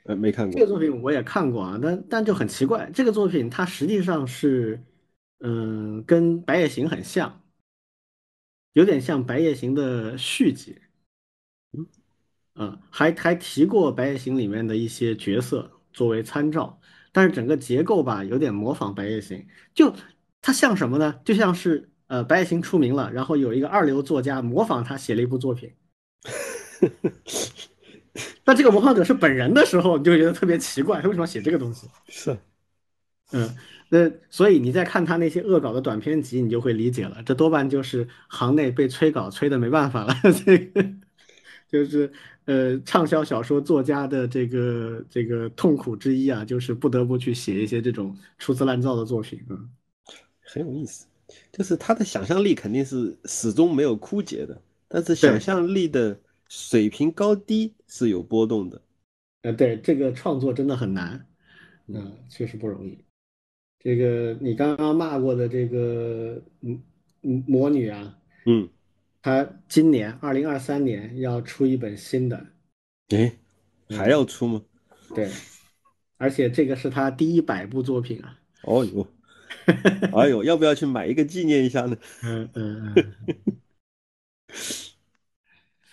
[0.06, 4.82] 呃，没看过这个作品，我也看过啊，但但就很奇怪，这个作品它实际上是，
[5.40, 7.42] 嗯，跟《白夜行》很像，
[8.72, 10.78] 有点像《白夜行》的续集，
[11.72, 11.86] 嗯，
[12.54, 16.80] 啊，还还提过《白夜行》里面的一些角色作为参照，
[17.12, 19.38] 但是整个结构吧，有点模仿《白夜行》，
[19.74, 19.94] 就
[20.40, 21.20] 它像什么呢？
[21.24, 25.72] 就像是呃，《白夜行》出名了，然后有一个二流作家模仿他写了一部作品。
[28.44, 31.86] 那这个文化者是本人的时候，你就觉得特别奇怪，他为什么写这个东西？
[32.08, 32.36] 是，
[33.32, 33.54] 嗯，
[33.90, 40.14] 那所以你再看他那些恶搞的短篇集，你就会理解了，这多半就是行内被催稿催的没办法了，
[40.44, 40.84] 这个
[41.68, 42.10] 就是
[42.46, 49.58] 呃畅销小说作家的这个这个痛苦之一啊，就是不得不去写一些这种粗制滥造的作品啊，
[50.40, 51.06] 很有意思，
[51.52, 56.18] 就是他的想象力肯定是始终没有枯竭的，但是想象力的。
[56.48, 58.80] 水平高低是有波动的，
[59.42, 61.26] 呃，对，这个创作真的很难，
[61.86, 62.98] 嗯，确实不容易。
[63.78, 66.82] 这个你刚刚骂过的这个嗯
[67.22, 68.68] 嗯魔女啊，嗯，
[69.22, 72.46] 她今年二零二三年要出一本新的，
[73.08, 73.36] 哎，
[73.90, 74.62] 还要出吗？
[75.14, 75.30] 对，
[76.16, 78.40] 而且这个是她第一百部作品啊。
[78.62, 79.06] 哦呦，
[80.12, 81.96] 哎呦，要不要去买一个纪念一下呢？
[82.22, 83.56] 嗯 嗯嗯。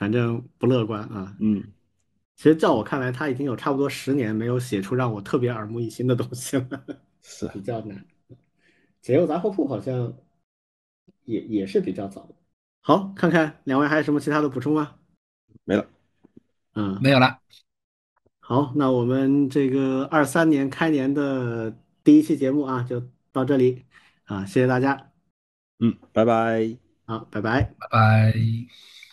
[0.04, 1.64] 反正不乐观啊，嗯，
[2.36, 6.84] 其实，在我看来，他已经有差不多十年没有写出让我特别耳目一新的东西了，
[7.24, 8.06] 是比较难。
[9.02, 10.14] 解忧杂货铺好像
[11.24, 12.36] 也也是比较早的。
[12.82, 14.96] 好，看看两位还有什么其他的补充吗？
[15.64, 15.88] 没了。
[16.76, 17.40] 嗯，没有了。
[18.42, 21.74] 好，那我们这个二三年开年的
[22.04, 23.02] 第一期节目啊，就
[23.32, 23.86] 到这里
[24.26, 25.12] 啊，谢谢大家。
[25.80, 26.76] 嗯，拜拜。
[27.06, 27.74] 好，拜拜。
[27.80, 28.34] 拜拜。